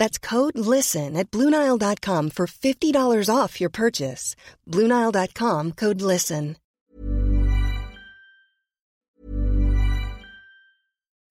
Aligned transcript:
That's 0.00 0.18
code 0.18 0.56
LISTEN 0.56 1.14
at 1.14 1.30
Bluenile.com 1.30 2.30
for 2.30 2.46
$50 2.46 3.28
off 3.28 3.60
your 3.60 3.68
purchase. 3.70 4.34
Bluenile.com 4.66 5.72
code 5.72 6.00
LISTEN. 6.00 6.56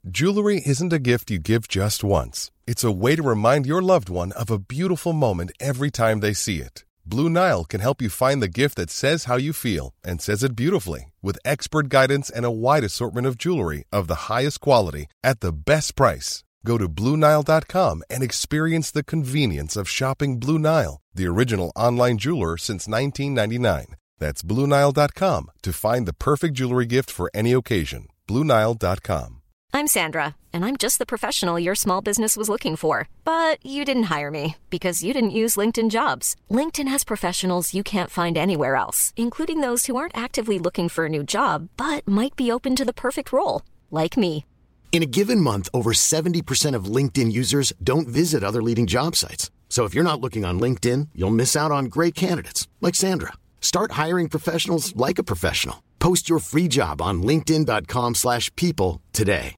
Jewelry 0.08 0.61
isn't 0.66 0.94
a 0.94 1.00
gift 1.00 1.31
you 1.31 1.39
give 1.39 1.67
just 1.67 2.03
once, 2.03 2.52
it's 2.67 2.84
a 2.84 2.92
way 2.92 3.16
to 3.16 3.23
remind 3.23 3.66
your 3.66 3.81
loved 3.81 4.09
one 4.09 4.31
of 4.34 4.50
a 4.52 4.59
beautiful 4.59 5.14
moment 5.14 5.52
every 5.59 5.92
time 5.92 6.20
they 6.20 6.33
see 6.33 6.61
it. 6.61 6.86
Blue 7.06 7.30
Nile 7.30 7.66
can 7.66 7.81
help 7.81 8.02
you 8.04 8.09
find 8.09 8.39
the 8.42 8.59
gift 8.61 8.76
that 8.78 8.92
says 8.92 9.26
how 9.26 9.36
you 9.36 9.52
feel 9.52 9.94
and 10.04 10.22
says 10.22 10.44
it 10.44 10.56
beautifully 10.56 11.11
with 11.23 11.44
expert 11.44 11.89
guidance 11.89 12.30
and 12.30 12.45
a 12.45 12.58
wide 12.66 12.83
assortment 12.83 13.26
of 13.26 13.38
jewelry 13.38 13.83
of 13.92 14.08
the 14.08 14.30
highest 14.30 14.61
quality 14.61 15.08
at 15.23 15.39
the 15.39 15.52
best 15.52 15.95
price. 15.95 16.44
Go 16.65 16.77
to 16.77 16.89
BlueNile.com 16.89 18.03
and 18.09 18.23
experience 18.23 18.91
the 18.91 19.03
convenience 19.03 19.75
of 19.75 19.89
shopping 19.89 20.39
Blue 20.39 20.59
Nile, 20.59 21.02
the 21.13 21.27
original 21.27 21.71
online 21.75 22.17
jeweler 22.17 22.57
since 22.57 22.88
1999. 22.88 23.95
That's 24.19 24.41
BlueNile.com 24.41 25.52
to 25.61 25.73
find 25.73 26.05
the 26.05 26.13
perfect 26.13 26.55
jewelry 26.55 26.85
gift 26.85 27.09
for 27.09 27.31
any 27.33 27.53
occasion. 27.53 28.07
BlueNile.com. 28.27 29.35
I'm 29.71 29.85
Sandra, 29.85 30.35
and 30.52 30.65
I'm 30.65 30.77
just 30.77 30.97
the 30.97 31.05
professional 31.05 31.59
your 31.59 31.75
small 31.75 32.02
business 32.02 32.35
was 32.35 32.49
looking 32.49 32.75
for. 32.75 33.07
But 33.23 33.63
you 33.63 33.85
didn't 33.85 34.09
hire 34.09 34.31
me 34.31 34.57
because 34.69 35.03
you 35.03 35.13
didn't 35.13 35.39
use 35.41 35.57
LinkedIn 35.57 35.89
jobs. 35.89 36.35
LinkedIn 36.52 36.87
has 36.89 37.03
professionals 37.03 37.73
you 37.73 37.83
can't 37.83 38.09
find 38.09 38.37
anywhere 38.37 38.75
else, 38.75 39.13
including 39.15 39.61
those 39.61 39.85
who 39.85 39.95
aren't 39.95 40.17
actively 40.17 40.59
looking 40.59 40.89
for 40.89 41.05
a 41.05 41.09
new 41.09 41.23
job 41.23 41.69
but 41.77 42.05
might 42.07 42.35
be 42.35 42.52
open 42.52 42.75
to 42.75 42.85
the 42.85 42.93
perfect 42.93 43.31
role, 43.31 43.61
like 43.91 44.17
me. 44.17 44.43
In 44.92 45.02
a 45.04 45.06
given 45.06 45.40
month, 45.40 45.70
over 45.73 45.92
70% 45.94 46.76
of 46.76 46.94
LinkedIn 46.95 47.32
users 47.32 47.72
don't 47.82 48.08
visit 48.08 48.44
other 48.44 48.62
leading 48.62 48.86
job 48.86 49.16
sites. 49.16 49.50
So 49.70 49.86
if 49.86 49.94
you're 49.94 50.04
not 50.04 50.20
looking 50.20 50.44
on 50.44 50.59
LinkedIn, 50.59 51.09
you'll 51.16 51.40
miss 51.40 51.56
out 51.56 51.72
on 51.72 51.86
great 51.86 52.16
candidates 52.16 52.68
like 52.82 52.95
Sandra. 52.95 53.34
Start 53.62 53.92
hiring 53.92 54.28
professionals 54.28 54.94
like 54.98 55.20
a 55.20 55.23
professional. 55.23 55.84
Post 56.00 56.28
your 56.28 56.40
free 56.40 56.67
job 56.67 57.02
on 57.02 57.22
linkedin.com/people 57.23 59.00
today. 59.14 59.56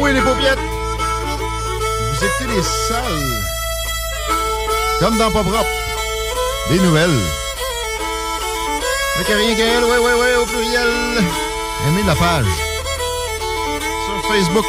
Oui, 0.00 0.12
les! 0.12 0.58
Vous 2.18 2.24
écoutez 2.24 2.46
les 2.54 2.62
salles. 2.62 3.42
Comme 5.00 5.18
dans 5.18 5.30
propre. 5.30 5.64
Des 6.70 6.78
nouvelles. 6.78 7.47
Le 9.18 9.24
rien 9.36 9.54
qu'elle, 9.56 9.84
ouais, 9.84 9.98
ouais, 9.98 10.20
ouais, 10.20 10.36
au 10.36 10.46
pluriel. 10.46 10.88
Aimez 11.88 12.02
la 12.04 12.14
page. 12.14 12.46
Sur 14.04 14.32
Facebook. 14.32 14.64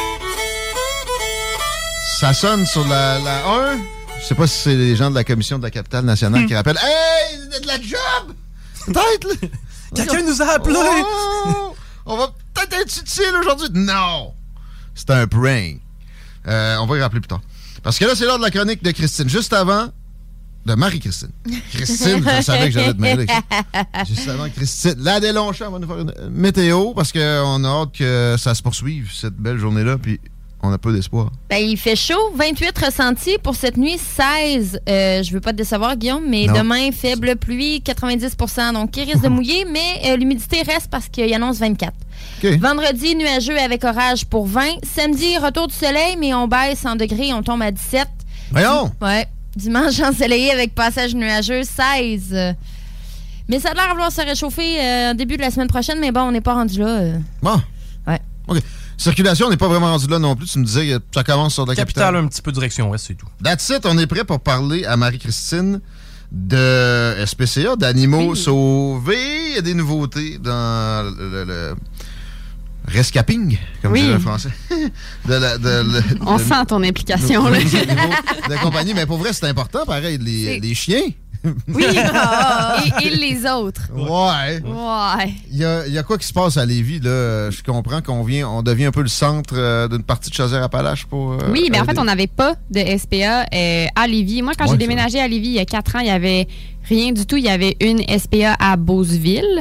Ça 2.18 2.34
sonne 2.34 2.66
sur 2.66 2.86
la, 2.86 3.18
la 3.20 3.46
1. 3.46 3.78
Je 4.20 4.26
sais 4.26 4.34
pas 4.34 4.46
si 4.46 4.60
c'est 4.62 4.74
les 4.74 4.96
gens 4.96 5.08
de 5.10 5.14
la 5.14 5.24
commission 5.24 5.58
de 5.58 5.62
la 5.62 5.70
capitale 5.70 6.04
nationale 6.04 6.46
qui 6.46 6.54
rappellent. 6.54 6.78
Hey, 6.82 7.60
de 7.60 7.66
la 7.66 7.80
job! 7.80 8.34
Peut-être, 8.86 9.24
là. 9.28 9.48
Quelqu'un 9.94 10.22
nous 10.22 10.42
a 10.42 10.46
appelé! 10.46 10.76
Oh, 10.76 11.74
on 12.06 12.16
va 12.16 12.28
peut-être 12.54 12.74
être 12.74 12.96
utile 13.00 13.34
aujourd'hui. 13.40 13.68
Non! 13.72 14.34
C'est 14.94 15.10
un 15.10 15.26
prank. 15.26 15.80
Euh, 16.48 16.76
on 16.78 16.86
va 16.86 16.96
y 16.96 17.00
rappeler 17.00 17.20
plus 17.20 17.28
tard. 17.28 17.40
Parce 17.82 17.98
que 17.98 18.04
là, 18.04 18.14
c'est 18.14 18.24
l'heure 18.24 18.38
de 18.38 18.42
la 18.42 18.50
chronique 18.50 18.82
de 18.82 18.90
Christine. 18.90 19.28
Juste 19.28 19.52
avant, 19.52 19.88
de 20.66 20.74
Marie-Christine. 20.74 21.30
Christine, 21.72 22.24
je 22.36 22.42
savais 22.42 22.66
que 22.66 22.72
j'allais 22.72 22.92
te 22.94 23.00
mêler. 23.00 23.26
Juste 24.06 24.28
avant, 24.28 24.48
Christine. 24.48 24.94
La 24.98 25.18
Delonchamp 25.20 25.70
va 25.70 25.78
nous 25.78 25.86
faire 25.88 25.98
une 26.00 26.12
météo 26.30 26.92
parce 26.94 27.12
qu'on 27.12 27.64
a 27.64 27.68
hâte 27.68 27.92
que 27.96 28.36
ça 28.38 28.54
se 28.54 28.62
poursuive, 28.62 29.10
cette 29.12 29.34
belle 29.34 29.58
journée-là, 29.58 29.96
puis 29.98 30.20
on 30.62 30.70
a 30.70 30.76
peu 30.76 30.92
d'espoir. 30.92 31.30
Ben, 31.48 31.56
il 31.56 31.78
fait 31.78 31.96
chaud, 31.96 32.32
28 32.34 32.78
ressentis 32.84 33.38
pour 33.42 33.54
cette 33.54 33.78
nuit, 33.78 33.96
16. 33.96 34.80
Euh, 34.86 35.22
je 35.22 35.32
veux 35.32 35.40
pas 35.40 35.52
te 35.52 35.56
décevoir, 35.56 35.96
Guillaume, 35.96 36.24
mais 36.28 36.44
Non. 36.46 36.52
demain, 36.52 36.92
faible 36.92 37.36
pluie, 37.36 37.80
90% 37.82 38.74
donc 38.74 38.94
il 38.98 39.04
risque 39.04 39.22
de 39.22 39.28
mouiller, 39.28 39.64
mais 39.64 40.02
euh, 40.12 40.16
l'humidité 40.18 40.60
reste 40.60 40.88
parce 40.90 41.08
qu'il 41.08 41.32
annonce 41.32 41.58
24. 41.58 41.94
OK. 42.44 42.50
Vendredi, 42.60 43.16
nuageux 43.16 43.58
avec 43.58 43.82
orage 43.84 44.26
pour 44.26 44.46
20. 44.46 44.66
Samedi, 44.82 45.38
retour 45.38 45.68
du 45.68 45.74
soleil, 45.74 46.16
mais 46.18 46.34
on 46.34 46.46
baisse 46.46 46.84
en 46.84 46.94
degrés, 46.96 47.32
on 47.32 47.42
tombe 47.42 47.62
à 47.62 47.70
17. 47.70 48.06
Voyons! 48.52 48.92
Ouais. 49.00 49.26
Dimanche 49.56 50.00
ensoleillé 50.00 50.52
avec 50.52 50.74
passage 50.74 51.14
nuageux, 51.14 51.62
16. 51.64 52.28
Euh, 52.32 52.52
Mais 53.48 53.58
ça 53.60 53.70
a 53.70 53.74
l'air 53.74 53.86
de 53.88 53.90
vouloir 53.92 54.12
se 54.12 54.20
réchauffer 54.20 54.80
euh, 54.80 55.10
en 55.10 55.14
début 55.14 55.36
de 55.36 55.42
la 55.42 55.50
semaine 55.50 55.68
prochaine, 55.68 55.98
mais 56.00 56.12
bon, 56.12 56.22
on 56.22 56.32
n'est 56.32 56.40
pas 56.40 56.54
rendu 56.54 56.78
là. 56.78 56.86
euh. 56.88 57.18
Bon. 57.42 57.60
Ouais. 58.06 58.20
OK. 58.48 58.58
Circulation, 58.96 59.46
on 59.46 59.50
n'est 59.50 59.56
pas 59.56 59.68
vraiment 59.68 59.90
rendu 59.92 60.06
là 60.08 60.18
non 60.18 60.36
plus. 60.36 60.46
Tu 60.46 60.58
me 60.58 60.64
disais 60.64 60.86
que 60.86 60.98
ça 61.14 61.24
commence 61.24 61.54
sur 61.54 61.64
la 61.66 61.74
Capitale, 61.74 62.04
capitale. 62.06 62.24
un 62.24 62.28
petit 62.28 62.42
peu 62.42 62.52
direction 62.52 62.90
ouest, 62.90 63.06
c'est 63.08 63.14
tout. 63.14 63.26
That's 63.42 63.66
it. 63.70 63.86
On 63.86 63.96
est 63.98 64.06
prêt 64.06 64.24
pour 64.24 64.40
parler 64.40 64.84
à 64.84 64.96
Marie-Christine 64.98 65.80
de 66.30 67.16
SPCA, 67.26 67.76
d'animaux 67.76 68.34
sauvés. 68.34 69.48
Il 69.50 69.54
y 69.54 69.58
a 69.58 69.62
des 69.62 69.74
nouveautés 69.74 70.38
dans 70.38 71.12
le, 71.18 71.30
le- 71.30 71.44
le 71.44 71.74
rescaping, 72.92 73.58
comme 73.82 73.92
Oui. 73.92 74.00
dirait 74.02 74.14
le 74.14 74.18
français. 74.20 74.50
de 74.70 75.34
la- 75.34 75.58
de- 75.58 75.82
le- 75.92 76.02
On 76.26 76.38
sent 76.38 76.64
ton 76.68 76.82
implication. 76.82 77.46
là. 77.48 77.58
de 78.48 78.62
compagnie. 78.62 78.94
Mais 78.94 79.06
pour 79.06 79.18
vrai, 79.18 79.32
c'est 79.32 79.46
important, 79.46 79.84
pareil, 79.86 80.18
les, 80.18 80.74
chiens. 80.74 81.02
Oui, 81.68 81.86
et, 81.86 83.06
et 83.06 83.16
les 83.16 83.46
autres. 83.50 83.88
Ouais. 83.94 84.60
Ouais. 84.62 85.32
Il 85.50 85.56
y 85.56 85.64
a, 85.64 85.86
y 85.86 85.96
a 85.96 86.02
quoi 86.02 86.18
qui 86.18 86.26
se 86.26 86.34
passe 86.34 86.58
à 86.58 86.66
Lévis, 86.66 87.00
là? 87.00 87.48
Je 87.50 87.62
comprends 87.62 88.02
qu'on 88.02 88.22
vient, 88.24 88.46
on 88.46 88.62
devient 88.62 88.84
un 88.84 88.90
peu 88.90 89.00
le 89.00 89.08
centre 89.08 89.54
euh, 89.56 89.88
d'une 89.88 90.02
partie 90.02 90.28
de 90.28 90.34
Chaudière-Appalaches 90.34 91.06
pour... 91.06 91.32
euh, 91.32 91.38
Oui, 91.50 91.68
mais 91.72 91.80
en 91.80 91.86
fait, 91.86 91.98
on 91.98 92.04
n'avait 92.04 92.26
pas 92.26 92.56
de 92.70 92.80
SPA 92.98 93.46
euh, 93.54 93.86
à 93.96 94.06
Lévis. 94.06 94.42
Moi, 94.42 94.52
quand 94.58 94.66
Ouais, 94.66 94.72
j'ai 94.72 94.76
déménagé 94.76 95.18
à 95.18 95.26
Lévis 95.28 95.46
il 95.48 95.52
y 95.54 95.58
a 95.60 95.64
quatre 95.64 95.96
ans, 95.96 96.00
il 96.00 96.08
y 96.08 96.10
avait 96.10 96.46
rien 96.86 97.12
du 97.12 97.24
tout. 97.24 97.38
Il 97.38 97.44
y 97.44 97.48
avait 97.48 97.74
une 97.80 98.00
SPA 98.18 98.54
à 98.58 98.76
Beauceville, 98.76 99.60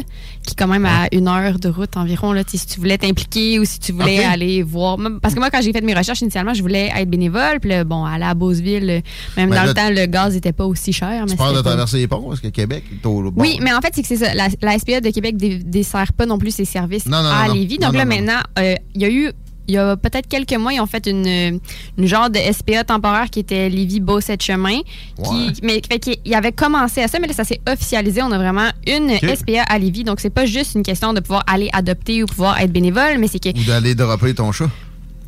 qui 0.49 0.53
est 0.53 0.65
quand 0.65 0.67
même 0.71 0.85
à 0.85 1.07
une 1.11 1.27
heure 1.27 1.59
de 1.59 1.69
route 1.69 1.95
environ. 1.97 2.33
Là, 2.33 2.43
si 2.47 2.65
tu 2.65 2.79
voulais 2.79 2.97
t'impliquer 2.97 3.59
ou 3.59 3.65
si 3.65 3.79
tu 3.79 3.91
voulais 3.91 4.23
aller 4.23 4.63
voir. 4.63 4.97
Parce 5.21 5.33
que 5.33 5.39
moi, 5.39 5.49
quand 5.49 5.61
j'ai 5.61 5.71
fait 5.71 5.81
mes 5.81 5.93
recherches 5.93 6.21
initialement, 6.21 6.53
je 6.53 6.61
voulais 6.61 6.91
être 6.95 7.09
bénévole. 7.09 7.59
Puis 7.61 7.71
bon, 7.85 8.03
aller 8.05 8.25
à 8.25 8.33
Beauceville, 8.33 8.89
euh, 8.89 9.01
même 9.37 9.49
Ben 9.49 9.55
dans 9.55 9.61
là, 9.63 9.67
le 9.67 9.73
temps, 9.73 9.89
le 9.89 10.05
gaz 10.07 10.33
n'était 10.33 10.51
pas 10.53 10.65
aussi 10.65 10.91
cher. 10.93 11.25
Tu 11.27 11.35
mais 11.37 11.53
de 11.53 11.53
pas- 11.53 11.61
traverser 11.63 11.97
les 11.97 12.07
ponts, 12.07 12.25
parce 12.27 12.39
que 12.39 12.47
Québec 12.49 12.83
est 12.91 13.05
au 13.05 13.21
bord. 13.31 13.33
Oui, 13.37 13.59
mais 13.61 13.71
en 13.73 13.81
fait, 13.81 13.91
c'est 13.93 14.01
que 14.01 14.07
c'est 14.07 14.17
ça. 14.17 14.33
La, 14.33 14.47
la 14.61 14.77
SPA 14.79 15.01
de 15.01 15.09
Québec 15.09 15.35
ne 15.41 15.57
dessert 15.57 16.13
pas 16.13 16.25
non 16.25 16.37
plus 16.37 16.51
ses 16.51 16.65
services 16.65 17.05
Non, 17.05 17.21
non, 17.23 17.29
à 17.29 17.47
non. 17.47 17.53
Lévis. 17.53 17.77
Donc 17.77 17.93
là, 17.93 18.05
maintenant, 18.05 18.39
euh, 18.57 18.75
il 18.95 19.01
y 19.01 19.05
a 19.05 19.09
eu, 19.09 19.31
il 19.69 19.75
y 19.75 19.77
a 19.77 19.95
peut-être 19.95 20.27
quelques 20.27 20.55
mois, 20.55 20.73
ils 20.73 20.81
ont 20.81 20.87
fait 20.87 21.05
une, 21.07 21.59
une 21.97 22.05
genre 22.07 22.29
de 22.29 22.39
SPA 22.51 22.83
temporaire 22.83 23.29
qui 23.29 23.39
était 23.39 23.69
Lévis-Beau-Sept-Chemin. 23.69 24.79
Qui, 25.23 25.29
Ouais. 25.29 25.53
mais 25.63 25.81
fait 25.89 25.99
qu'il 25.99 26.17
il 26.25 26.33
avait 26.33 26.51
commencé 26.51 27.01
à 27.01 27.07
ça, 27.07 27.19
mais 27.19 27.27
là, 27.27 27.33
ça 27.33 27.43
s'est 27.43 27.61
officialisé. 27.71 28.21
On 28.23 28.31
a 28.31 28.37
vraiment 28.37 28.69
une. 28.87 29.11
SPA 29.35 29.63
à 29.69 29.77
Lévis. 29.77 30.03
Donc, 30.03 30.19
c'est 30.19 30.29
pas 30.31 30.45
juste 30.45 30.73
une 30.75 30.83
question 30.83 31.13
de 31.13 31.19
pouvoir 31.19 31.43
aller 31.47 31.69
adopter 31.71 32.23
ou 32.23 32.25
pouvoir 32.25 32.59
être 32.59 32.71
bénévole, 32.71 33.17
mais 33.19 33.27
c'est 33.27 33.39
que 33.39 33.49
Ou 33.49 33.63
d'aller 33.63 33.93
dropper 33.95 34.33
ton 34.33 34.51
chat. 34.51 34.69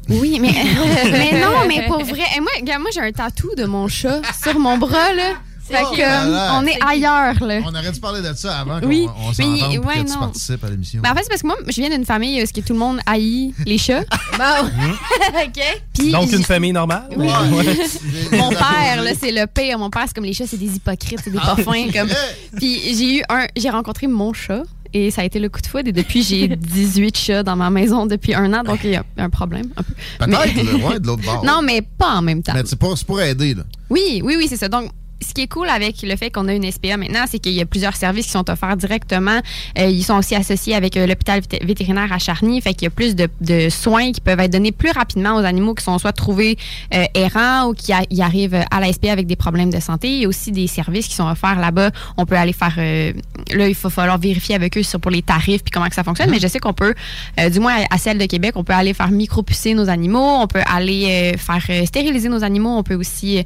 oui, 0.10 0.40
mais, 0.42 0.50
mais 1.12 1.40
non, 1.40 1.68
mais 1.68 1.86
pour 1.88 2.04
vrai. 2.04 2.24
Et 2.36 2.40
moi, 2.40 2.52
moi 2.80 2.90
j'ai 2.94 3.02
un 3.02 3.12
tatou 3.12 3.52
de 3.56 3.66
mon 3.66 3.88
chat 3.88 4.22
sur 4.44 4.58
mon 4.60 4.78
bras, 4.78 5.14
là. 5.14 5.34
Fait 5.68 5.84
que, 5.96 6.02
euh, 6.02 6.32
là. 6.32 6.60
on 6.62 6.66
est 6.66 6.78
ailleurs, 6.86 7.44
là. 7.44 7.60
On 7.66 7.74
aurait 7.74 7.92
dû 7.92 8.00
parler 8.00 8.22
de 8.22 8.34
ça 8.36 8.60
avant 8.60 8.80
qu'on 8.80 8.88
Oui, 8.88 9.08
on 9.08 9.30
mais 9.30 9.34
s'entende 9.34 9.76
pour 9.78 9.86
ouais, 9.86 9.94
que 9.96 10.00
tu 10.08 10.14
non. 10.14 10.20
participes 10.20 10.64
à 10.64 10.70
l'émission. 10.70 11.02
Ben, 11.02 11.12
en 11.12 11.16
fait, 11.16 11.24
c'est 11.24 11.30
parce 11.30 11.42
que 11.42 11.48
moi, 11.48 11.56
je 11.68 11.74
viens 11.82 11.90
d'une 11.90 12.06
famille 12.06 12.40
où 12.40 12.44
est-ce 12.44 12.54
que 12.54 12.62
tout 12.62 12.74
le 12.74 12.80
monde 12.80 13.00
haït 13.06 13.54
les 13.66 13.78
chats. 13.78 14.04
Bon. 14.38 14.68
OK. 15.46 15.62
Puis 15.98 16.12
Donc, 16.12 16.32
une 16.32 16.44
famille 16.44 16.72
normale? 16.74 17.10
Oui. 17.16 17.28
Mon 18.32 18.50
père, 18.50 19.02
là, 19.04 19.12
c'est 19.20 19.32
le 19.32 19.46
pire. 19.48 19.78
Mon 19.78 19.90
père, 19.90 20.04
c'est 20.08 20.16
comme 20.16 20.26
les 20.26 20.34
chats, 20.34 20.48
c'est 20.48 20.58
des 20.58 20.76
hypocrites, 20.76 21.20
c'est 21.24 21.32
des 21.32 21.38
Ah, 21.42 21.56
pas 21.56 21.64
fins. 21.64 21.90
Comme... 21.94 22.08
vrai? 22.08 22.38
Puis 22.58 22.96
j'ai 22.98 23.18
eu 23.20 23.24
un, 23.30 23.46
j'ai 23.56 23.70
rencontré 23.70 24.08
mon 24.08 24.34
chat 24.34 24.64
et 24.94 25.12
ça 25.12 25.22
a 25.22 25.26
été 25.26 25.40
le 25.40 25.50
coup 25.50 25.62
de 25.62 25.68
foudre. 25.68 25.88
Et 25.90 25.92
depuis, 25.92 26.24
j'ai 26.24 26.48
18 26.48 27.18
chats 27.18 27.44
dans 27.44 27.56
ma 27.56 27.70
maison 27.70 28.06
depuis 28.06 28.34
un 28.34 28.52
an, 28.54 28.64
donc 28.64 28.80
il 28.84 28.92
y 28.92 28.96
a 28.96 29.04
un 29.18 29.30
problème. 29.30 29.68
Un 29.78 29.84
peu. 29.84 29.94
Peut-être, 30.20 30.56
Mais- 30.56 30.64
là, 30.64 30.88
ouais, 30.90 31.00
de 31.00 31.08
l'autre 31.08 31.24
bord. 31.24 31.46
Non, 31.46 31.62
mais 31.62 31.82
pas 31.82 32.16
en 32.16 32.22
même 32.22 32.42
temps. 32.44 32.54
Mais 32.56 32.64
c'est 32.66 32.78
pour, 32.78 33.22
aider, 33.22 33.54
là. 33.54 33.64
Oui, 33.90 34.22
oui, 34.24 34.36
oui, 34.38 34.48
c'est 34.50 34.58
ça. 34.58 34.68
Donc, 34.70 34.90
ce 35.22 35.34
qui 35.34 35.42
est 35.42 35.48
cool 35.48 35.70
avec 35.70 36.02
le 36.02 36.16
fait 36.16 36.32
qu'on 36.32 36.48
a 36.48 36.54
une 36.54 36.70
SPA 36.72 36.98
maintenant, 36.98 37.26
c'est 37.30 37.40
qu'il 37.40 37.54
y 37.54 37.62
a 37.62 37.66
plusieurs 37.66 37.96
services 37.96 38.26
qui 38.26 38.32
sont 38.32 38.50
offerts 38.50 38.76
directement. 38.78 39.40
Euh, 39.78 39.86
ils 39.86 40.04
sont 40.04 40.16
aussi 40.16 40.36
associés 40.36 40.76
avec 40.76 40.98
euh, 40.98 41.06
l'hôpital 41.06 41.40
vété- 41.42 41.64
vétérinaire 41.66 42.12
à 42.12 42.18
Charny. 42.20 42.60
Fait 42.62 42.74
qu'il 42.74 42.84
y 42.84 42.88
a 42.88 42.90
plus 42.90 43.16
de, 43.16 43.30
de 43.40 43.70
soins 43.70 44.12
qui 44.12 44.22
peuvent 44.22 44.40
être 44.40 44.52
donnés 44.52 44.72
plus 44.72 44.92
rapidement 44.92 45.36
aux 45.36 45.44
animaux 45.46 45.74
qui 45.76 45.84
sont 45.84 45.98
soit 46.00 46.12
trouvés 46.14 46.58
euh, 46.94 47.04
errants 47.14 47.68
ou 47.70 47.74
qui 47.74 47.94
a- 47.94 48.04
y 48.10 48.22
arrivent 48.22 48.60
à 48.72 48.80
la 48.80 48.92
SPA 48.92 49.12
avec 49.12 49.28
des 49.28 49.36
problèmes 49.36 49.70
de 49.70 49.80
santé. 49.80 50.10
Il 50.10 50.22
y 50.22 50.26
a 50.26 50.28
aussi 50.28 50.52
des 50.52 50.68
services 50.68 51.08
qui 51.08 51.16
sont 51.16 51.28
offerts 51.30 51.60
là-bas. 51.60 51.92
On 52.18 52.26
peut 52.26 52.36
aller 52.36 52.54
faire... 52.54 52.74
euh, 52.78 53.14
là, 53.54 53.68
il 53.68 53.76
faut 53.76 53.90
falloir 53.90 54.18
vérifier 54.18 54.56
avec 54.56 54.78
eux 54.78 54.84
sur 54.84 55.00
pour 55.00 55.12
les 55.12 55.22
tarifs 55.22 55.64
puis 55.64 55.72
comment 55.72 55.88
que 55.88 55.96
ça 55.96 56.04
fonctionne. 56.04 56.30
Mais 56.30 56.40
je 56.40 56.48
sais 56.48 56.60
qu'on 56.60 56.74
peut, 56.74 56.94
euh, 57.40 57.50
du 57.50 57.60
moins 57.60 57.76
à 57.90 57.98
celle 57.98 58.18
de 58.18 58.26
Québec, 58.26 58.54
on 58.56 58.64
peut 58.64 58.74
aller 58.74 58.94
faire 58.94 59.12
micropucer 59.12 59.74
nos 59.74 59.88
animaux. 59.90 60.38
On 60.42 60.48
peut 60.48 60.62
aller 60.66 61.34
euh, 61.36 61.38
faire 61.38 61.86
stériliser 61.86 62.30
nos 62.30 62.44
animaux. 62.44 62.78
On 62.78 62.84
peut 62.84 62.96
aussi, 62.96 63.44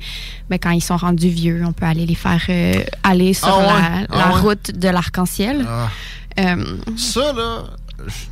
ben, 0.49 0.57
quand 0.57 0.71
ils 0.71 0.81
sont 0.83 0.97
rendus 0.97 1.29
vieux, 1.29 1.63
on 1.65 1.73
peut 1.73 1.85
aller 1.85 2.05
les 2.05 2.15
faire 2.15 2.41
euh, 2.49 2.83
aller 3.03 3.33
sur 3.33 3.47
Ah 3.47 3.57
ouais? 3.59 3.65
la, 3.65 4.05
Ah 4.09 4.17
la 4.29 4.33
ouais? 4.35 4.41
route 4.41 4.71
de 4.71 4.87
l'arc-en-ciel. 4.89 5.65
Ah. 5.67 5.89
Euh, 6.39 6.77
Ça, 6.97 7.31
là, 7.33 7.63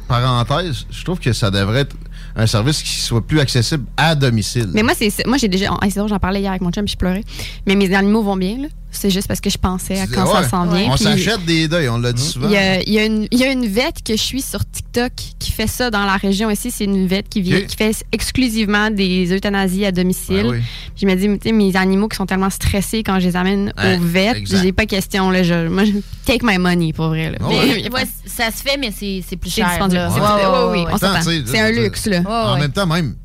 parenthèse, 0.08 0.86
je 0.90 1.04
trouve 1.04 1.20
que 1.20 1.34
ça 1.34 1.50
devrait 1.52 1.82
être 1.82 1.96
un 2.36 2.48
service 2.48 2.82
qui 2.82 3.00
soit 3.00 3.26
plus 3.26 3.40
accessible 3.40 3.86
à 3.96 4.16
domicile. 4.16 4.70
mais 4.74 4.84
moi, 4.84 4.94
c'est 4.98 5.12
moi 5.28 5.38
j'ai 5.38 5.48
déjà. 5.48 5.68
j'en 5.96 6.20
parlais 6.20 6.42
hier 6.42 6.50
avec 6.52 6.62
mon 6.62 6.72
chum, 6.72 6.84
puis 6.86 6.94
je 6.94 6.98
pleurais. 6.98 7.24
Mais 7.68 7.76
mes 7.76 7.94
animaux 7.94 8.24
vont 8.24 8.38
bien, 8.38 8.58
là. 8.58 8.68
C'est 8.94 9.10
juste 9.10 9.28
parce 9.28 9.42
que 9.42 9.50
je 9.50 9.58
pensais 9.58 10.00
à 10.00 10.08
quand 10.08 10.26
Ouais. 10.26 10.44
ça 10.44 10.50
s'en 10.50 10.66
vient. 10.68 10.90
On 10.92 10.98
s'achète 10.98 11.44
des 11.46 11.68
deuils, 11.68 11.90
on 11.90 11.98
l'a 11.98 12.14
dit 12.14 12.24
souvent. 12.24 12.48
Il 12.48 12.54
y, 12.54 12.58
a, 12.58 12.82
il 12.82 12.90
y 12.94 13.00
a 13.00 13.06
une, 13.06 13.28
il 13.32 13.40
y 13.40 13.44
a 13.44 13.52
une 13.52 13.66
vette 13.68 14.04
que 14.06 14.14
je 14.16 14.22
suis 14.22 14.42
sur 14.42 14.60
TikTok 14.70 15.12
qui 15.40 15.52
fait 15.52 15.68
ça 15.68 15.90
dans 15.92 16.06
la 16.06 16.16
région 16.16 16.50
ici. 16.50 16.72
C'est 16.72 16.86
une 16.86 17.08
vette 17.08 17.28
qui, 17.30 17.42
vient, 17.42 17.62
qui 17.62 17.76
fait 17.76 17.96
exclusivement 18.12 18.90
des 18.92 19.32
euthanasies 19.34 19.86
à 19.86 19.92
domicile. 19.92 20.46
Oui. 20.50 20.58
Je 20.96 21.06
me 21.06 21.16
dis, 21.16 21.28
tu 21.40 21.50
sais, 21.50 21.52
mes 21.52 21.76
animaux 21.76 22.08
qui 22.08 22.16
sont 22.18 22.26
tellement 22.26 22.50
stressés 22.50 23.04
quand 23.04 23.20
je 23.20 23.28
les 23.28 23.36
amène 23.36 23.74
Ouais, 23.78 23.98
aux 23.98 24.02
vettes, 24.02 24.44
j'ai 24.46 24.72
pas 24.72 24.86
question. 24.86 25.30
Là, 25.32 25.44
je, 25.44 25.68
moi, 25.68 25.84
je 25.86 25.92
take 26.26 26.46
my 26.46 26.58
money 26.58 26.94
pour 26.94 27.08
vrai. 27.08 27.32
Là. 27.32 27.38
Oh, 27.42 27.48
Mais, 27.50 27.56
ouais. 27.84 27.92
ouais, 27.94 28.08
ça 28.26 28.52
se 28.52 28.62
fait, 28.64 28.78
mais 28.78 28.92
c'est 28.98 29.24
c'est 29.28 29.36
plus 29.38 29.50
cher. 29.52 29.70
C'est- 29.90 29.98
oui, 29.98 30.86
oui, 30.86 31.60
un 31.60 31.72
luxe, 31.72 32.06
là. 32.06 32.22
en 32.26 32.54
ouais. 32.56 32.60
même 32.62 32.72
temps, 32.72 32.86
même, 32.88 33.16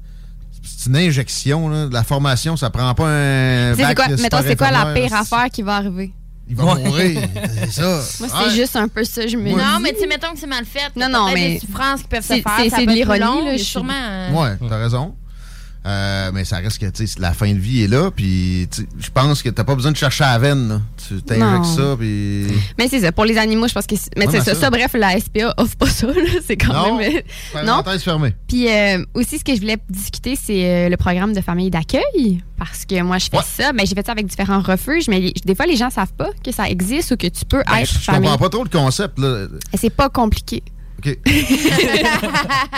c'est 0.76 0.90
une 0.90 0.96
injection, 0.96 1.68
là, 1.68 1.86
de 1.86 1.92
la 1.94 2.04
formation, 2.04 2.56
ça 2.56 2.70
prend 2.70 2.92
pas 2.94 3.06
un. 3.08 3.74
Tu 3.74 3.82
sais, 3.82 3.94
quoi, 3.94 4.08
mettons, 4.08 4.38
c'est 4.42 4.56
quoi 4.56 4.70
la 4.70 4.86
pire 4.94 5.12
affaire 5.14 5.46
qui 5.52 5.62
va 5.62 5.76
arriver? 5.76 6.12
Il 6.50 6.56
va 6.56 6.64
Ouais. 6.74 6.82
mourir, 6.84 7.20
c'est 7.60 7.72
ça. 7.72 7.82
Moi, 8.20 8.28
c'est 8.40 8.46
Ouais. 8.46 8.50
juste 8.54 8.74
un 8.76 8.88
peu 8.88 9.04
ça. 9.04 9.26
Je 9.26 9.36
me 9.36 9.50
Non, 9.50 9.56
dis. 9.58 9.82
mais 9.82 9.92
tu 9.92 10.00
sais, 10.00 10.06
mettons 10.06 10.32
que 10.32 10.38
c'est 10.38 10.46
mal 10.46 10.64
fait. 10.64 10.90
Non, 10.96 11.08
non, 11.10 11.30
mais 11.34 11.54
des 11.54 11.58
souffrances 11.60 12.00
qui 12.02 12.08
peuvent 12.08 12.22
se 12.22 12.28
c'est- 12.28 12.42
faire. 12.42 12.52
c'est- 12.58 12.70
ça 12.70 12.76
c'est 12.78 12.84
peut 12.86 12.92
de 12.92 12.96
l'ironie, 12.96 13.44
là, 13.44 13.58
sûrement. 13.58 13.92
euh, 13.92 14.30
Ouais, 14.32 14.56
t'as 14.68 14.78
raison. 14.78 15.14
Euh, 15.86 16.30
mais 16.34 16.44
ça 16.44 16.58
reste 16.58 16.78
que 16.78 16.86
la 17.20 17.32
fin 17.32 17.52
de 17.52 17.58
vie 17.58 17.82
est 17.84 17.88
là, 17.88 18.10
puis 18.10 18.68
je 18.98 19.10
pense 19.10 19.42
que 19.42 19.48
t'as 19.48 19.64
pas 19.64 19.74
besoin 19.74 19.92
de 19.92 19.96
chercher 19.96 20.24
à 20.24 20.32
la 20.32 20.38
veine. 20.38 20.68
là. 20.68 20.80
Tu 21.08 21.22
t'injectes 21.22 21.40
Non. 21.40 21.64
ça, 21.64 21.96
puis. 21.98 22.46
Mais 22.78 22.88
c'est 22.88 23.00
ça. 23.00 23.12
Pour 23.12 23.24
les 23.24 23.38
animaux, 23.38 23.68
je 23.68 23.72
pense 23.74 23.86
que. 23.86 23.94
Mais 24.16 24.26
c'est 24.30 24.44
mais 24.46 24.54
ça. 24.54 24.70
Bref, 24.70 24.92
la 24.94 25.18
SPA 25.18 25.54
offre 25.56 25.76
pas 25.76 25.88
ça. 25.88 26.08
C'est 26.46 26.56
quand 26.56 26.72
Non. 26.72 26.98
même. 26.98 27.22
Parenthèse 27.52 28.02
fermée. 28.02 28.34
Puis 28.48 28.68
euh, 28.68 29.02
aussi, 29.14 29.38
ce 29.38 29.44
que 29.44 29.54
je 29.54 29.60
voulais 29.60 29.78
discuter, 29.88 30.36
c'est 30.36 30.64
euh, 30.66 30.88
le 30.88 30.96
programme 30.96 31.32
de 31.32 31.40
famille 31.40 31.70
d'accueil. 31.70 32.42
Parce 32.58 32.84
que 32.84 33.00
moi, 33.02 33.18
je 33.18 33.28
fais 33.30 33.36
Ouais. 33.38 33.42
ça. 33.46 33.72
Ben, 33.72 33.86
j'ai 33.86 33.94
fait 33.94 34.04
ça 34.04 34.12
avec 34.12 34.26
différents 34.26 34.60
refuges, 34.60 35.06
mais 35.08 35.20
les- 35.20 35.34
des 35.44 35.54
fois, 35.54 35.64
les 35.66 35.76
gens 35.76 35.90
savent 35.90 36.12
pas 36.14 36.30
que 36.44 36.50
ça 36.52 36.68
existe 36.68 37.12
ou 37.12 37.16
que 37.16 37.28
tu 37.28 37.44
peux 37.44 37.62
Ben, 37.66 37.76
être 37.78 37.92
je 37.92 37.98
famille. 38.00 38.22
comprends 38.28 38.38
pas 38.38 38.48
trop 38.50 38.64
le 38.64 38.68
concept. 38.70 39.18
Là. 39.18 39.46
C'est 39.74 39.90
pas 39.94 40.08
compliqué. 40.08 40.62
OK. 40.98 41.16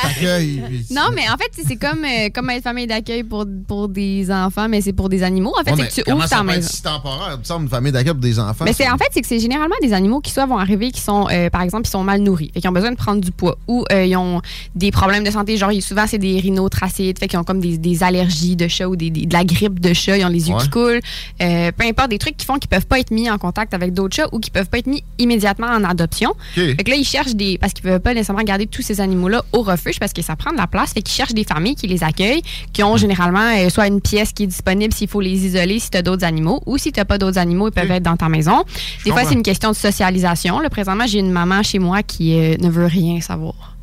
Accueil, 0.02 0.62
Non, 0.90 1.08
mais 1.14 1.22
en 1.28 1.36
fait, 1.36 1.50
c'est- 1.52 1.64
c'est 1.66 1.76
comme, 1.76 2.04
euh, 2.04 2.28
comme 2.34 2.50
être 2.50 2.62
famille 2.62 2.86
d'accueil 2.86 3.22
pour, 3.24 3.46
pour 3.66 3.88
des 3.88 4.30
enfants, 4.30 4.68
mais 4.68 4.80
c'est 4.80 4.92
pour 4.92 5.08
des 5.08 5.22
animaux. 5.22 5.52
En 5.58 5.64
fait, 5.64 5.72
Ouais, 5.72 5.88
c'est 5.90 6.02
que 6.02 6.08
tu 6.08 6.12
ouvres 6.14 6.28
ta 6.28 6.42
maison. 6.42 6.68
si 6.70 6.82
temporaire? 6.82 7.32
Il 7.34 7.38
me 7.40 7.44
semble 7.44 7.64
une 7.64 7.70
famille 7.70 7.92
d'accueil 7.92 8.12
pour 8.12 8.20
des 8.22 8.38
enfants. 8.38 8.64
Mais 8.64 8.72
c'est 8.72 8.88
en 8.88 8.96
fait 8.98 9.06
c'est 9.12 9.20
que 9.22 9.26
c'est 9.26 9.38
généralement 9.38 9.74
des 9.82 9.92
animaux 9.92 10.20
qui 10.20 10.30
soit 10.32 10.46
vont 10.46 10.58
arriver 10.58 10.90
qui 10.90 11.00
sont 11.00 11.28
euh, 11.30 11.48
par 11.50 11.62
exemple 11.62 11.86
ils 11.86 11.90
sont 11.90 12.02
mal 12.04 12.20
nourris, 12.20 12.50
fait 12.52 12.60
qu'ils 12.60 12.68
ont 12.70 12.72
besoin 12.74 12.90
de 12.92 12.96
prendre 12.96 13.20
du 13.20 13.30
poids 13.30 13.56
ou 13.68 13.84
euh, 13.92 14.04
ils 14.04 14.16
ont 14.16 14.40
des 14.74 14.90
problèmes 14.90 15.24
de 15.24 15.30
santé 15.30 15.56
genre 15.56 15.70
souvent 15.80 16.06
c'est 16.06 16.18
des 16.18 16.38
rhinotracites, 16.40 17.18
fait 17.18 17.28
qu'ils 17.28 17.38
ont 17.38 17.44
comme 17.44 17.60
des, 17.60 17.78
des 17.78 18.02
allergies 18.02 18.56
de 18.56 18.68
chat 18.68 18.88
ou 18.88 18.96
des, 18.96 19.10
des- 19.10 19.26
de 19.26 19.32
la 19.32 19.44
grippe 19.44 19.80
de 19.80 19.92
chat, 19.92 20.18
ils 20.18 20.24
ont 20.24 20.28
les 20.28 20.48
yeux 20.48 20.54
Ouais. 20.54 20.62
qui 20.62 20.70
coulent, 20.70 21.00
euh, 21.42 21.70
peu 21.76 21.84
importe 21.86 22.10
des 22.10 22.18
trucs 22.18 22.36
qui 22.36 22.44
font 22.44 22.58
qu'ils 22.58 22.68
peuvent 22.68 22.86
pas 22.86 22.98
être 22.98 23.10
mis 23.12 23.30
en 23.30 23.38
contact 23.38 23.72
avec 23.72 23.94
d'autres 23.94 24.16
chats 24.16 24.28
ou 24.32 24.40
qui 24.40 24.50
peuvent 24.50 24.68
pas 24.68 24.78
être 24.78 24.86
mis 24.88 25.04
immédiatement 25.18 25.68
en 25.68 25.84
adoption. 25.84 26.30
OK. 26.30 26.36
Fait 26.54 26.76
que 26.76 26.90
là, 26.90 26.96
ils 26.96 27.04
cherchent 27.04 27.34
des. 27.36 27.56
Parce 27.58 27.72
qu'ils 27.72 27.84
peuvent 27.84 28.00
pas 28.00 28.09
nécessairement 28.14 28.42
garder 28.42 28.66
tous 28.66 28.82
ces 28.82 29.00
animaux-là 29.00 29.44
au 29.52 29.62
refuge 29.62 29.98
parce 29.98 30.12
que 30.12 30.22
ça 30.22 30.36
prend 30.36 30.52
de 30.52 30.56
la 30.56 30.66
place. 30.66 30.92
Fait 30.92 31.02
qu'ils 31.02 31.14
cherchent 31.14 31.34
des 31.34 31.44
familles 31.44 31.74
qui 31.74 31.86
les 31.86 32.04
accueillent, 32.04 32.42
qui 32.72 32.82
ont 32.82 32.96
généralement 32.96 33.56
euh, 33.56 33.68
soit 33.68 33.86
une 33.86 34.00
pièce 34.00 34.32
qui 34.32 34.44
est 34.44 34.46
disponible 34.46 34.92
s'il 34.92 35.08
faut 35.08 35.20
les 35.20 35.46
isoler 35.46 35.78
si 35.78 35.90
tu 35.90 35.98
as 35.98 36.02
d'autres 36.02 36.24
animaux 36.24 36.62
ou 36.66 36.78
si 36.78 36.92
tu 36.92 37.04
pas 37.04 37.18
d'autres 37.18 37.38
animaux, 37.38 37.68
ils 37.68 37.72
peuvent 37.72 37.90
être 37.90 38.02
dans 38.02 38.16
ta 38.16 38.28
maison. 38.28 38.64
Des 39.04 39.10
fois, 39.10 39.24
c'est 39.24 39.34
une 39.34 39.42
question 39.42 39.70
de 39.70 39.76
socialisation. 39.76 40.60
Là, 40.60 40.70
présentement, 40.70 41.06
j'ai 41.06 41.18
une 41.18 41.32
maman 41.32 41.62
chez 41.62 41.78
moi 41.78 42.02
qui 42.02 42.34
euh, 42.34 42.56
ne 42.58 42.68
veut 42.68 42.86
rien 42.86 43.20
savoir 43.20 43.76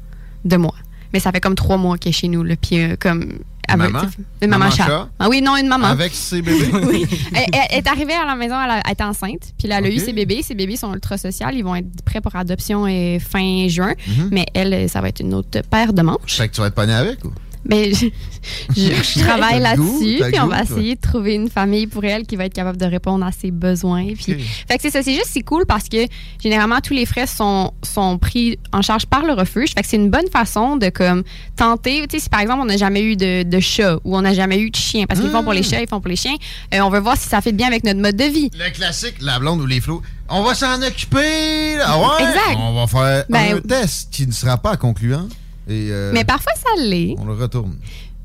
de 0.45 0.56
moi. 0.57 0.74
Mais 1.13 1.19
ça 1.19 1.31
fait 1.31 1.41
comme 1.41 1.56
trois 1.56 1.77
mois 1.77 1.97
qu'elle 1.97 2.12
est 2.12 2.13
chez 2.13 2.27
nous. 2.27 2.44
Puis 2.62 2.79
euh, 2.79 2.95
comme. 3.00 3.39
Maman? 3.75 4.01
Une 4.41 4.49
maman, 4.49 4.65
Maman 4.65 4.71
chat. 4.75 4.85
chat? 4.85 5.09
Ah 5.19 5.27
oui, 5.29 5.41
non, 5.41 5.57
une 5.57 5.67
maman. 5.67 5.87
Avec 5.87 6.13
ses 6.13 6.41
bébés? 6.41 6.69
Oui. 6.87 7.05
elle, 7.33 7.79
est 7.79 7.87
arrivée 7.87 8.13
à 8.13 8.25
la 8.25 8.35
maison, 8.35 8.55
elle, 8.63 8.71
a- 8.71 8.81
elle 8.85 8.91
était 8.93 9.03
enceinte, 9.03 9.51
puis 9.57 9.67
là, 9.67 9.79
elle 9.79 9.85
a 9.85 9.89
eu 9.89 9.97
ses 9.99 10.13
bébés. 10.13 10.41
Ses 10.43 10.55
bébés 10.55 10.77
sont 10.77 10.93
ultra 10.93 11.17
sociaux, 11.17 11.47
ils 11.51 11.63
vont 11.63 11.75
être 11.75 12.01
prêts 12.05 12.21
pour 12.21 12.35
adoption 12.35 12.85
euh, 12.87 13.19
fin 13.19 13.67
juin, 13.67 13.93
Mhm. 14.07 14.29
mais 14.31 14.45
elle, 14.53 14.87
ça 14.89 15.01
va 15.01 15.09
être 15.09 15.19
une 15.19 15.33
autre 15.33 15.61
paire 15.69 15.91
de 15.91 16.01
manches. 16.03 16.37
Fait 16.37 16.47
que 16.47 16.53
tu 16.55 16.61
vas 16.61 16.67
être 16.67 16.75
pogné 16.75 16.93
avec 16.93 17.25
ou? 17.25 17.31
Mais 17.69 17.93
je, 17.93 18.07
je- 18.75 18.81
je 19.03 19.19
travaille 19.25 19.59
là-dessus, 19.59 20.19
puis 20.31 20.39
on 20.39 20.47
va 20.47 20.63
essayer 20.63 20.95
de 20.95 21.01
trouver 21.01 21.33
une 21.35 21.49
famille 21.49 21.85
pour 21.87 22.03
elle 22.05 22.25
qui 22.25 22.35
va 22.35 22.45
être 22.45 22.53
capable 22.53 22.77
de 22.77 22.85
répondre 22.85 23.25
à 23.25 23.31
ses 23.31 23.51
besoins. 23.51 24.05
Puis, 24.13 24.35
fait 24.67 24.75
que 24.77 24.81
c'est 24.81 24.89
ça, 24.91 25.03
c'est 25.03 25.13
juste 25.13 25.29
c'est 25.31 25.41
cool 25.41 25.65
parce 25.65 25.89
que 25.89 26.05
généralement 26.41 26.79
tous 26.81 26.93
les 26.93 27.05
frais 27.05 27.27
sont, 27.27 27.73
sont 27.83 28.17
pris 28.17 28.57
en 28.71 28.81
charge 28.81 29.05
par 29.05 29.25
le 29.25 29.33
refuge. 29.33 29.71
Fait 29.75 29.81
que 29.81 29.87
c'est 29.87 29.97
une 29.97 30.09
bonne 30.09 30.29
façon 30.31 30.77
de 30.77 30.89
comme 30.89 31.23
tenter. 31.55 32.05
Tu 32.07 32.17
sais, 32.17 32.23
si 32.23 32.29
par 32.29 32.39
exemple 32.39 32.61
on 32.61 32.65
n'a 32.65 32.77
jamais 32.77 33.01
eu 33.03 33.15
de, 33.15 33.43
de 33.43 33.59
chat 33.59 33.97
ou 34.03 34.15
on 34.15 34.21
n'a 34.21 34.33
jamais 34.33 34.59
eu 34.59 34.69
de 34.69 34.75
chien, 34.75 35.05
parce 35.07 35.19
qu'ils 35.19 35.29
font 35.29 35.43
pour 35.43 35.53
les 35.53 35.61
Mm. 35.61 35.63
chats, 35.63 35.81
ils 35.81 35.89
font 35.89 35.99
pour 35.99 36.09
les 36.09 36.15
chiens. 36.15 36.35
euh, 36.73 36.79
on 36.81 36.89
veut 36.89 36.99
voir 36.99 37.17
si 37.17 37.27
ça 37.27 37.41
fait 37.41 37.51
bien 37.51 37.67
avec 37.67 37.83
notre 37.83 37.99
mode 37.99 38.15
de 38.15 38.23
vie. 38.23 38.49
Le 38.57 38.69
classique, 38.71 39.15
la 39.21 39.39
blonde 39.39 39.59
ou 39.61 39.65
les 39.65 39.81
flots. 39.81 40.01
On 40.29 40.43
va 40.43 40.53
s'en 40.55 40.81
occuper! 40.81 41.75
là. 41.77 41.85
Ah 41.87 41.99
ouais? 41.99 42.23
Exact. 42.27 42.57
On 42.59 42.74
va 42.74 42.88
faire 42.88 43.25
Ben, 43.29 43.57
un 43.57 43.59
test 43.62 44.09
qui 44.12 44.25
ne 44.27 44.31
sera 44.31 44.57
pas 44.57 44.75
concluant. 44.77 45.27
Et 45.69 45.89
euh, 45.91 46.12
Mais 46.13 46.24
parfois 46.24 46.53
ça 46.55 46.81
l'est. 46.81 47.15
on 47.17 47.25
le 47.25 47.33
retourne. 47.33 47.75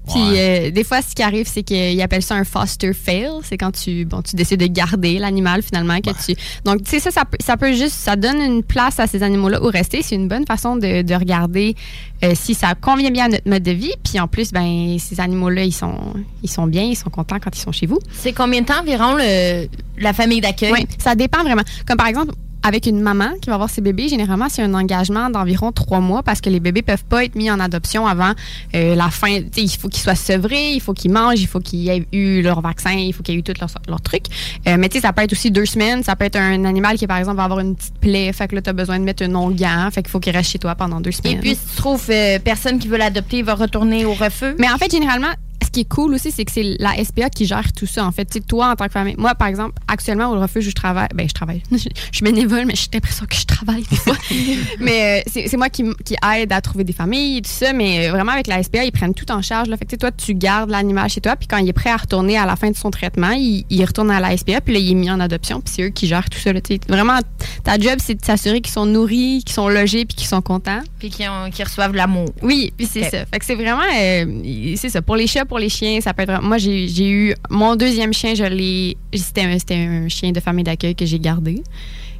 Puis 0.09 0.21
Ouais. 0.21 0.67
euh, 0.67 0.71
des 0.73 0.83
fois, 0.83 1.01
ce 1.01 1.15
qui 1.15 1.23
arrive, 1.23 1.47
c'est 1.47 1.63
qu'ils 1.63 2.03
appellent 2.03 2.25
ça 2.25 2.35
un 2.35 2.43
foster 2.43 2.93
fail. 2.93 3.31
C'est 3.45 3.57
quand 3.57 3.71
tu, 3.71 4.05
bon, 4.05 4.21
tu 4.21 4.35
décides 4.35 4.59
de 4.59 4.67
garder 4.67 5.21
l'animal 5.21 5.63
finalement 5.63 6.01
que 6.01 6.11
tu. 6.27 6.35
Donc, 6.65 6.83
tu 6.83 6.91
sais, 6.91 6.99
ça, 6.99 7.13
ça 7.13 7.25
peut, 7.25 7.37
ça 7.41 7.57
peut 7.57 7.73
juste, 7.73 7.93
ça 7.95 8.17
donne 8.17 8.41
une 8.41 8.65
place 8.65 8.99
à 8.99 9.07
ces 9.07 9.23
animaux-là 9.23 9.63
où 9.63 9.67
rester. 9.69 10.03
C'est 10.03 10.17
une 10.17 10.27
bonne 10.27 10.45
façon 10.45 10.75
de, 10.75 11.03
de 11.03 11.15
regarder 11.15 11.77
euh, 12.25 12.33
si 12.35 12.55
ça 12.55 12.75
convient 12.75 13.13
bien 13.13 13.27
à 13.27 13.29
notre 13.29 13.49
mode 13.49 13.63
de 13.63 13.71
vie. 13.71 13.93
Puis 14.03 14.19
en 14.19 14.27
plus, 14.27 14.51
ben, 14.51 14.97
ces 14.99 15.21
animaux-là, 15.21 15.63
ils 15.63 15.73
sont, 15.73 15.97
ils 16.43 16.51
sont 16.51 16.67
bien, 16.67 16.83
ils 16.83 16.97
sont 16.97 17.09
contents 17.11 17.39
quand 17.39 17.57
ils 17.57 17.61
sont 17.61 17.71
chez 17.73 17.87
vous. 17.87 18.01
C'est 18.13 18.33
combien 18.33 18.63
de 18.63 18.67
temps 18.67 18.81
environ 18.81 19.15
le, 19.17 19.69
la 19.99 20.13
famille 20.13 20.41
d'accueil? 20.41 20.73
Oui, 20.73 20.87
ça 20.99 21.15
dépend 21.15 21.45
vraiment. 21.45 21.63
Comme 21.87 21.97
par 21.99 22.09
exemple, 22.09 22.35
avec 22.63 22.87
une 22.87 23.01
maman 23.01 23.31
qui 23.41 23.49
va 23.49 23.55
avoir 23.55 23.71
ses 23.71 23.81
bébés, 23.81 24.09
généralement, 24.09 24.49
c'est 24.49 24.63
un 24.63 24.75
engagement 24.75 25.31
d'environ 25.31 25.73
trois 25.73 26.01
mois 26.01 26.23
parce 26.23 26.41
que 26.41 26.49
les 26.51 26.61
bébés 26.61 26.83
peuvent 26.83 27.05
pas 27.05 27.25
être 27.25 27.35
mis 27.35 27.51
en 27.51 27.59
adoption 27.61 28.07
avant 28.07 28.33
euh, 28.75 28.95
la 28.95 29.11
fin. 29.11 29.41
Il 29.57 29.71
faut 29.71 29.89
qu'ils 29.89 30.03
soient 30.03 30.15
sevrés, 30.15 30.73
il 30.73 30.81
faut 30.81 30.93
qu'ils 30.93 31.11
mangent, 31.13 31.41
il 31.41 31.47
faut 31.47 31.61
qu'ils 31.61 31.89
aient 31.89 32.07
eu 32.13 32.43
leur 32.43 32.61
vaccin, 32.61 32.93
il 32.93 33.13
faut 33.13 33.23
qu'ils 33.23 33.35
aient 33.37 33.39
eu 33.39 33.45
leurs 33.59 33.71
leur 33.89 34.01
trucs. 34.01 34.27
Euh, 34.69 34.77
mais 34.79 34.89
tu 34.89 34.97
sais, 34.99 35.03
ça 35.03 35.13
peut 35.13 35.23
être 35.23 35.33
aussi 35.33 35.51
deux 35.51 35.67
semaines. 35.67 36.03
Ça 36.03 36.17
peut 36.17 36.25
être 36.25 36.37
un 36.37 36.65
animal 36.65 36.97
qui, 36.97 37.07
par 37.07 37.19
exemple, 37.19 37.37
va 37.39 37.45
avoir 37.45 37.61
une 37.61 37.75
petite 37.75 37.99
plaie. 37.99 38.33
Fait 38.33 38.49
que 38.49 38.55
là, 38.55 38.63
tu 38.63 38.71
as 38.71 38.73
besoin 38.73 38.99
de 38.99 39.05
mettre 39.05 39.23
un 39.25 39.35
onguent. 39.35 39.91
Fait 39.93 40.03
qu'il 40.03 40.11
faut 40.11 40.21
qu'il 40.21 40.35
reste 40.35 40.51
chez 40.51 40.59
toi 40.59 40.75
pendant 40.75 41.01
deux 41.01 41.11
Et 41.11 41.13
semaines. 41.13 41.41
puis, 41.41 41.57
si 41.57 41.67
tu 41.71 41.77
trouves 41.77 42.07
euh, 42.11 42.39
personne 42.39 42.79
qui 42.79 42.89
veut 42.89 42.99
l'adopter, 42.99 43.39
il 43.39 43.45
va 43.45 43.55
retourner 43.55 44.05
au 44.05 44.13
refuge? 44.15 44.55
Mais 44.59 44.71
en 44.71 44.79
fait, 44.79 44.91
généralement, 44.91 45.29
ce 45.65 45.71
qui 45.71 45.81
est 45.81 45.89
cool 45.89 46.15
aussi, 46.15 46.31
c'est 46.31 46.45
que 46.45 46.53
c'est 46.53 46.77
la 46.79 46.93
SPA 47.05 47.31
qui 47.31 47.47
gère 47.47 47.73
tout 47.73 47.87
ça. 47.87 48.05
En 48.05 48.13
fait, 48.13 48.25
tu 48.27 48.35
sais, 48.35 48.41
toi, 48.41 48.71
en 48.71 48.77
tant 48.77 48.87
que 48.87 48.93
famille. 48.93 49.15
Moi, 49.19 49.35
par 49.35 49.49
exemple, 49.49 49.75
actuellement, 49.89 50.31
au 50.31 50.41
refuge 50.41 50.65
je 50.69 50.73
travaille, 50.75 51.09
ben, 51.15 51.29
je 51.29 51.35
travaille. 51.35 51.63
je 51.73 51.79
suis 51.79 52.23
bénévole, 52.23 52.65
mais 52.67 52.75
j'ai 52.75 52.89
l'impression 52.93 53.27
que 53.27 53.35
je 53.35 53.45
travaille 53.45 53.85
des 53.91 53.97
fois. 53.97 54.17
mais 54.81 55.23
euh, 55.27 55.31
c'est 55.49 55.57
moi 55.57 55.69
qui, 55.69 55.85
qui 56.05 56.17
aide 56.37 56.53
à 56.53 56.61
trouver 56.61 56.85
des 56.85 56.93
familles 56.93 57.39
et 57.39 57.43
tout 57.43 57.51
ça. 57.51 57.73
Mais 57.73 58.09
euh, 58.09 58.13
vraiment, 58.13 58.33
avec 58.33 58.47
la 58.47 58.63
SPA, 58.63 58.85
ils 58.85 58.93
prennent 58.93 59.15
tout 59.15 59.31
en 59.31 59.43
charge. 59.43 59.69
Là. 59.69 59.77
Fait 59.77 59.85
que, 59.85 59.91
tu 59.91 59.95
sais, 59.95 59.99
toi, 59.99 60.11
tu 60.13 60.35
gardes 60.35 60.71
l'animal 60.71 61.09
chez 61.09 61.21
toi. 61.21 61.37
Puis 61.37 61.47
quand 61.49 61.59
il 61.59 61.69
est 61.69 61.73
prêt 61.73 61.91
à 61.91 61.97
retourner 61.97 62.37
à 62.39 62.47
la 62.47 62.57
fin 62.57 62.71
de 62.71 62.77
son 62.77 62.91
traitement, 62.91 63.31
il, 63.33 63.65
il 63.71 63.85
retourne 63.85 64.11
à 64.11 64.21
la 64.21 64.37
SPA. 64.37 64.61
Puis 64.61 64.75
là, 64.75 64.81
il 64.81 64.91
est 64.91 64.95
mis 64.95 65.11
en 65.11 65.21
adoption. 65.21 65.61
Puis 65.61 65.73
c'est 65.77 65.83
eux 65.83 65.91
qui 65.91 66.07
gèrent 66.07 66.29
tout 66.31 66.39
ça. 66.39 66.53
là. 66.53 66.61
Vraiment, 66.89 67.19
ta 67.65 67.79
job, 67.79 67.99
c'est 67.99 68.15
de 68.15 68.25
s'assurer 68.25 68.61
qu'ils 68.61 68.73
sont 68.73 68.87
nourris, 68.87 69.43
qu'ils 69.45 69.55
sont 69.55 69.69
logés, 69.69 70.05
puis 70.05 70.17
qu'ils 70.17 70.29
sont 70.29 70.43
contents. 70.43 70.81
Puis 70.99 71.11
qui, 71.11 71.27
ont- 71.29 71.51
qui 71.51 71.63
reçoivent 71.63 71.93
de 71.93 71.97
l'amour. 71.97 72.29
Oui, 72.43 72.73
puis 72.77 72.87
c'est 72.87 73.05
ça. 73.05 73.27
Fait 73.27 73.39
que 73.39 73.45
c'est 73.45 73.55
vraiment, 73.55 73.83
euh, 74.01 74.75
c'est 74.77 74.89
ça. 74.89 75.03
Pour 75.03 75.17
les 75.17 75.27
chats, 75.27 75.45
pour 75.53 75.59
les 75.59 75.69
chiens, 75.69 76.01
ça 76.01 76.15
peut 76.15 76.23
être. 76.23 76.41
Moi, 76.43 76.57
j'ai 76.57 76.89
j'ai 76.89 77.11
eu 77.11 77.35
mon 77.51 77.77
deuxième 77.77 78.15
chien, 78.15 78.35
je 78.35 78.45
l'ai. 78.45 78.97
C'était 79.15 79.43
un, 79.43 79.59
c'était 79.59 79.75
un 79.77 80.09
chien 80.09 80.33
de 80.33 80.41
famille 80.41 80.65
d'accueil 80.65 80.95
que 80.95 81.05
j'ai 81.05 81.19
gardé, 81.19 81.63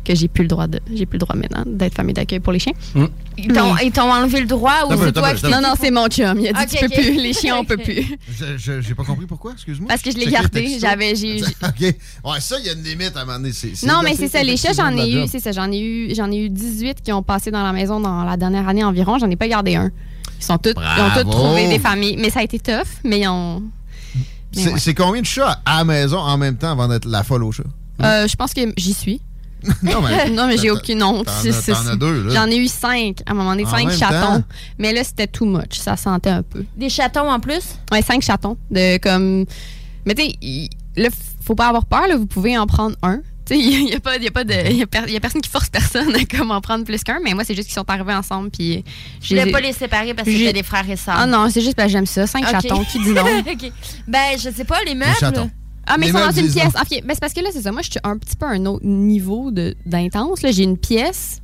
que 0.05 0.15
j'ai 0.15 0.29
plus 0.29 0.43
le 0.43 0.49
droit 0.49 0.67
de. 0.67 0.81
J'ai 0.95 1.07
plus 1.07 1.17
le 1.17 1.21
droit 1.21 1.35
maintenant 1.35 1.63
d'être 1.67 1.95
famille 1.95 2.13
d'accueil 2.13 2.41
pour 2.41 2.53
les 2.53 2.59
chiens. 2.59 2.75
Ils 3.39 3.49
t'ont 3.49 3.75
ils 3.83 3.91
t'ont 3.91 4.13
enlevé 4.13 4.41
le 4.41 4.47
droit 4.47 4.81
ou 4.87 4.91
c'est 5.07 5.13
toi 5.13 5.33
qui 5.33 5.45
Non, 5.51 5.63
non, 5.63 5.73
c'est 5.81 5.91
mon 5.91 6.09
chum. 6.09 6.39
Il 6.41 6.49
a 6.49 6.53
dit 6.67 6.77
tu 6.77 6.87
peux 6.87 6.95
plus. 6.95 7.15
Les 7.23 7.33
chiens, 7.33 7.57
on 7.57 7.65
peut 7.65 7.79
plus. 7.79 8.03
Je- 8.39 8.59
je- 8.59 8.81
J'ai 8.83 8.95
pas 8.95 9.05
compris 9.05 9.25
pourquoi, 9.25 9.53
excuse-moi. 9.53 9.89
Parce 9.89 10.03
que 10.03 10.11
je 10.11 10.19
l'ai 10.19 10.27
gardé. 10.27 10.77
J'avais, 10.79 11.17
j'ai, 11.17 11.39
j'ai- 11.39 11.45
OK. 11.67 11.81
Ouais, 12.25 12.41
ça, 12.41 12.57
il 12.61 12.67
y 12.67 12.69
a 12.69 12.75
une 12.75 12.83
limite 12.83 13.17
à 13.17 13.21
un 13.21 13.25
moment 13.25 13.39
donné. 13.39 13.53
c'est- 13.55 13.75
c'est 13.75 13.87
Non, 13.87 14.01
mais 14.05 14.15
c'est 14.15 14.29
ça. 14.29 14.43
Les 14.43 14.59
chats, 14.59 14.75
j'en 14.75 14.95
ai 14.95 15.11
eu. 15.11 15.27
C'est 15.27 15.41
ça. 15.41 15.53
J'en 15.53 15.73
ai 15.73 15.81
eu. 15.81 16.15
J'en 16.15 16.31
ai 16.31 16.37
eu 16.37 16.51
18 16.51 17.01
qui 17.03 17.13
ont 17.13 17.23
passé 17.23 17.51
dans 17.51 17.63
la 17.63 17.73
maison 17.73 17.99
dans 17.99 18.25
la 18.25 18.37
dernière 18.37 18.69
année 18.69 18.85
environ. 18.85 19.17
J'en 19.19 19.31
ai 19.31 19.37
pas 19.37 19.49
gardé 19.49 19.77
un. 19.77 19.91
Ils 20.43 20.47
sont 20.47 20.59
tous. 20.59 20.75
Ils 20.77 21.03
ont 21.03 21.23
tous 21.23 21.31
trouvé 21.31 21.69
des 21.69 21.79
familles. 21.79 22.17
Mais 22.19 22.31
ça 22.31 22.41
a 22.41 22.43
été 22.43 22.59
tough. 22.59 22.89
Mais 23.05 23.21
ils 23.21 23.29
ont. 23.29 23.63
C'est 24.53 24.89
ouais. 24.89 24.95
combien 24.95 25.23
de 25.23 25.27
chats 25.27 25.61
à 25.65 25.79
la 25.79 25.85
maison 25.85 26.19
en 26.19 26.37
même 26.37 26.57
temps 26.57 26.73
avant 26.73 26.89
d'être 26.89 27.07
la 27.07 27.23
folle 27.23 27.45
aux 27.45 27.53
chats? 27.53 27.63
Euh, 28.03 28.27
je 28.29 28.37
pense 28.37 28.53
que 28.53 28.61
j'y 28.77 28.93
suis. 28.93 29.21
non, 29.83 30.03
mais, 30.03 30.29
non, 30.31 30.49
mais 30.49 30.59
j'ai 30.59 30.71
aucune 30.71 31.03
honte. 31.03 31.29
J'en 32.29 32.47
ai 32.49 32.57
eu 32.57 32.67
cinq 32.67 33.19
à 33.27 33.31
un 33.31 33.35
moment 33.35 33.51
donné, 33.51 33.65
En 33.65 33.71
cinq 33.71 33.91
chatons. 33.93 34.41
temps? 34.41 34.45
Mais 34.79 34.93
là, 34.93 35.05
c'était 35.05 35.29
too 35.29 35.47
much. 35.47 35.79
Ça 35.79 35.97
sentait 35.97 36.31
un 36.31 36.43
peu. 36.43 36.65
Des 36.77 36.89
chatons 36.91 37.31
en 37.31 37.39
plus? 37.39 37.63
Ouais, 37.93 38.03
cinq 38.03 38.23
chatons. 38.23 38.57
De 38.71 38.99
comme. 38.99 39.47
Mais 40.05 40.15
tu 40.15 40.23
sais, 40.25 40.37
il- 40.43 40.69
là, 40.97 41.09
faut 41.45 41.55
pas 41.55 41.69
avoir 41.69 41.87
peur. 41.87 42.09
Là, 42.09 42.17
vous 42.17 42.27
pouvez 42.27 42.59
en 42.59 42.67
prendre 42.67 42.97
un. 43.03 43.21
Il 43.51 43.89
y 43.91 43.95
a 43.95 44.01
pas, 44.01 44.17
il 44.17 44.23
y 44.25 44.29
a 44.29 44.31
pas 44.31 44.45
de, 44.45 44.55
il 44.71 44.77
y 44.77 44.83
a, 44.83 44.87
per- 44.87 45.05
il 45.07 45.13
y 45.13 45.17
a 45.17 45.21
personne 45.21 45.43
qui 45.43 45.51
force 45.51 45.69
personne 45.69 46.15
à 46.15 46.25
comme 46.25 46.51
en 46.51 46.61
prendre 46.61 46.85
plus 46.85 47.03
qu'un. 47.03 47.19
Mais 47.23 47.35
moi, 47.35 47.45
c'est 47.45 47.55
juste 47.55 47.69
qu'ils 47.69 47.75
sont 47.75 47.89
arrivés 47.91 48.15
ensemble. 48.15 48.51
Puis 48.51 48.85
Je 49.21 49.27
j'ai. 49.29 49.39
voulais 49.41 49.53
pas 49.53 49.61
les 49.61 49.73
séparer 49.73 50.15
parce 50.15 50.27
que 50.27 50.33
j'ai- 50.33 50.39
c'était 50.47 50.53
des 50.53 50.63
frères 50.63 50.89
et 50.89 50.97
sœurs. 50.97 51.17
Ah 51.19 51.27
non, 51.27 51.49
c'est 51.51 51.61
juste 51.61 51.75
parce 51.77 51.89
que 51.89 51.93
j'aime 51.93 52.07
ça. 52.07 52.27
Cinq 52.27 52.47
chatons. 52.49 52.85
Qui 52.85 52.99
dit 53.01 53.11
non? 53.13 53.25
Ok. 53.53 53.73
Ben, 54.09 54.39
je 54.39 54.51
sais 54.51 54.65
pas, 54.65 54.79
les 54.87 54.95
meubles. 54.95 55.15
chatons. 55.19 55.51
Ah, 55.87 55.97
mais 55.99 56.07
ils 56.07 56.13
sont 56.13 56.19
dans 56.21 56.31
une 56.31 56.51
pièce. 56.51 56.73
ben, 56.73 57.03
c'est 57.11 57.21
parce 57.21 57.33
que 57.33 57.41
là, 57.41 57.49
c'est 57.53 57.63
ça. 57.63 57.73
Moi, 57.73 57.83
je 57.83 57.91
suis 57.91 58.01
un 58.05 58.17
petit 58.17 58.37
peu 58.37 58.47
à 58.47 58.51
un 58.51 58.65
autre 58.67 58.85
niveau 58.87 59.51
de- 59.51 59.75
d'intense. 59.85 60.39
J'ai 60.49 60.63
une 60.63 60.79
pièce. 60.79 61.41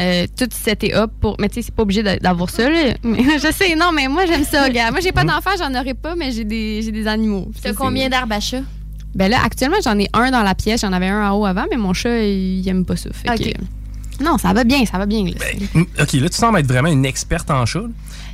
Euh, 0.00 0.26
tout 0.38 0.48
setée 0.50 0.94
up 0.94 1.10
pour. 1.20 1.36
Mais 1.38 1.48
tu 1.50 1.56
sais, 1.56 1.62
c'est 1.62 1.74
pas 1.74 1.82
obligé 1.82 2.02
d'a- 2.02 2.16
d'avoir 2.18 2.48
ça. 2.48 2.70
là. 2.70 2.94
Mais 3.04 3.24
je 3.38 3.52
sais, 3.52 3.74
non, 3.74 3.92
mais 3.92 4.08
moi, 4.08 4.24
j'aime 4.24 4.42
ça, 4.44 4.70
gars. 4.70 4.90
Moi, 4.90 5.00
j'ai 5.00 5.12
pas 5.12 5.22
d'enfants, 5.24 5.50
j'en 5.58 5.74
aurais 5.78 5.92
pas, 5.92 6.14
mais 6.16 6.32
j'ai 6.32 6.44
des, 6.44 6.80
j'ai 6.80 6.92
des 6.92 7.06
animaux. 7.06 7.50
T'as 7.62 7.74
combien 7.74 8.08
d'arbres 8.08 8.32
à 8.34 8.40
chat? 8.40 8.62
Ben 9.14 9.30
là, 9.30 9.38
actuellement, 9.44 9.76
j'en 9.84 9.98
ai 9.98 10.08
un 10.14 10.30
dans 10.30 10.42
la 10.42 10.54
pièce. 10.54 10.80
J'en 10.82 10.92
avais 10.92 11.08
un 11.08 11.30
en 11.30 11.36
haut 11.38 11.44
avant, 11.46 11.64
mais 11.70 11.76
mon 11.76 11.92
chat, 11.92 12.22
il 12.24 12.66
aime 12.68 12.84
pas 12.84 12.96
ça. 12.96 13.10
Fait 13.12 13.28
que- 13.38 13.44
non, 14.22 14.38
ça 14.38 14.52
va 14.52 14.64
bien, 14.64 14.84
ça 14.86 14.98
va 14.98 15.06
bien. 15.06 15.24
là. 15.24 15.32
Mm, 15.74 15.82
OK, 16.00 16.12
là, 16.14 16.28
tu 16.28 16.36
sembles 16.36 16.58
être 16.58 16.66
vraiment 16.66 16.88
une 16.90 17.04
experte 17.04 17.50
en 17.50 17.66
chat. 17.66 17.82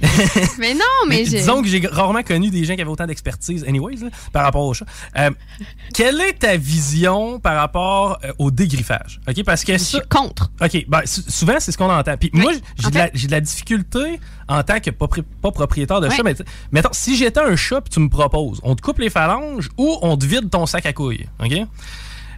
mais 0.58 0.74
non, 0.74 0.80
mais, 1.08 1.16
Mais 1.16 1.24
j'ai- 1.24 1.38
disons 1.38 1.60
que 1.60 1.66
j'ai 1.68 1.84
rarement 1.90 2.22
connu 2.22 2.50
des 2.50 2.64
gens 2.64 2.76
qui 2.76 2.80
avaient 2.82 2.90
autant 2.90 3.06
d'expertise, 3.06 3.64
anyways, 3.66 3.96
là, 3.96 4.08
par 4.32 4.44
rapport 4.44 4.62
au 4.64 4.72
chat. 4.74 4.84
Euh, 5.18 5.30
quelle 5.92 6.20
est 6.20 6.34
ta 6.38 6.56
vision 6.56 7.40
par 7.40 7.56
rapport 7.56 8.18
euh, 8.24 8.32
au 8.38 8.50
dégriffage? 8.52 9.20
OK, 9.28 9.42
parce 9.44 9.64
que 9.64 9.72
je 9.72 9.78
ça... 9.78 9.98
suis 9.98 10.08
contre. 10.08 10.52
OK, 10.62 10.84
ben, 10.88 11.00
sou- 11.04 11.24
souvent, 11.28 11.56
c'est 11.58 11.72
ce 11.72 11.78
qu'on 11.78 11.90
entend. 11.90 12.16
Puis 12.16 12.30
moi, 12.32 12.52
j'ai 12.78 12.86
en 12.86 12.90
de, 12.90 12.94
la- 12.94 13.10
j'ai 13.12 13.26
de 13.26 13.32
la 13.32 13.40
difficulté 13.40 14.20
en 14.46 14.62
tant 14.62 14.78
que 14.78 14.90
propri- 14.90 15.24
pas 15.42 15.50
propriétaire 15.50 16.00
de 16.00 16.08
chat. 16.08 16.22
Mais 16.22 16.36
mettons, 16.70 16.90
si 16.92 17.16
j'étais 17.16 17.40
un 17.40 17.56
chat 17.56 17.80
tu 17.90 17.98
me 18.00 18.08
proposes, 18.08 18.60
on 18.62 18.76
te 18.76 18.82
coupe 18.82 18.98
les 19.00 19.10
phalanges 19.10 19.68
ou 19.76 19.98
on 20.02 20.16
te 20.16 20.24
vide 20.24 20.48
ton 20.48 20.64
sac 20.66 20.86
à 20.86 20.92
couilles. 20.92 21.26
OK? 21.42 21.52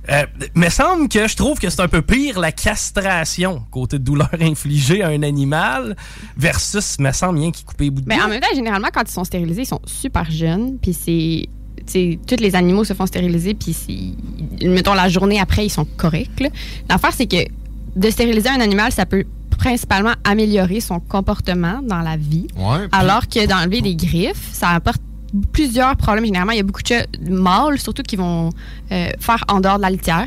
Euh, 0.09 0.25
me 0.55 0.69
semble 0.71 1.09
que 1.09 1.29
je 1.29 1.37
trouve 1.37 1.59
que 1.59 1.69
c'est 1.69 1.83
un 1.83 1.89
peu 1.89 2.03
pire 2.03 2.41
la 2.41 2.53
castration 2.53 3.63
côté 3.71 3.99
de 3.99 4.05
douleur 4.05 4.31
infligée 4.41 5.03
à 5.03 5.09
un 5.09 5.23
animal 5.23 5.97
versus 6.37 6.99
me 6.99 7.13
semble 7.13 7.39
bien 7.39 7.51
qui 7.51 7.65
couper 7.65 7.85
les 7.85 7.91
bouts 7.91 8.01
de 8.01 8.09
Mais 8.09 8.21
en 8.21 8.29
même 8.29 8.41
temps, 8.41 8.55
généralement, 8.55 8.89
quand 8.93 9.03
ils 9.07 9.13
sont 9.13 9.25
stérilisés, 9.25 9.63
ils 9.63 9.67
sont 9.67 9.83
super 9.85 10.31
jeunes. 10.31 10.79
Puis 10.81 10.95
c'est. 10.95 11.49
tu 11.87 11.93
sais, 11.93 12.19
tous 12.27 12.43
les 12.43 12.55
animaux 12.57 12.85
se 12.85 12.95
font 12.95 13.07
stériliser, 13.07 13.55
puis 13.55 14.17
mettons 14.63 14.95
la 14.95 15.09
journée 15.09 15.39
après, 15.39 15.67
ils 15.67 15.71
sont 15.71 15.87
corrects. 15.97 16.31
L'affaire, 16.89 17.13
c'est 17.13 17.27
que 17.27 17.45
de 17.97 18.11
stériliser 18.11 18.49
un 18.49 18.61
animal, 18.61 18.93
ça 18.93 19.05
peut 19.05 19.25
principalement 19.59 20.15
améliorer 20.25 20.81
son 20.81 21.01
comportement 21.01 21.81
dans 21.83 22.01
la 22.01 22.17
vie, 22.17 22.47
Ouais, 22.57 22.87
alors 22.93 23.29
que 23.29 23.47
d'enlever 23.47 23.83
des 23.83 23.95
griffes, 23.95 24.49
ça 24.53 24.71
apporte 24.71 25.03
plusieurs 25.53 25.97
problèmes. 25.97 26.25
Généralement, 26.25 26.53
il 26.53 26.59
y 26.59 26.61
a 26.61 26.65
beaucoup 26.65 26.83
de 26.83 26.87
chats 26.87 27.07
mâles, 27.29 27.79
surtout, 27.79 28.03
qui 28.03 28.17
vont 28.17 28.51
euh, 28.93 29.09
faire 29.19 29.45
en 29.49 29.61
dehors 29.61 29.77
de 29.77 29.83
la 29.83 29.91
litière. 29.91 30.27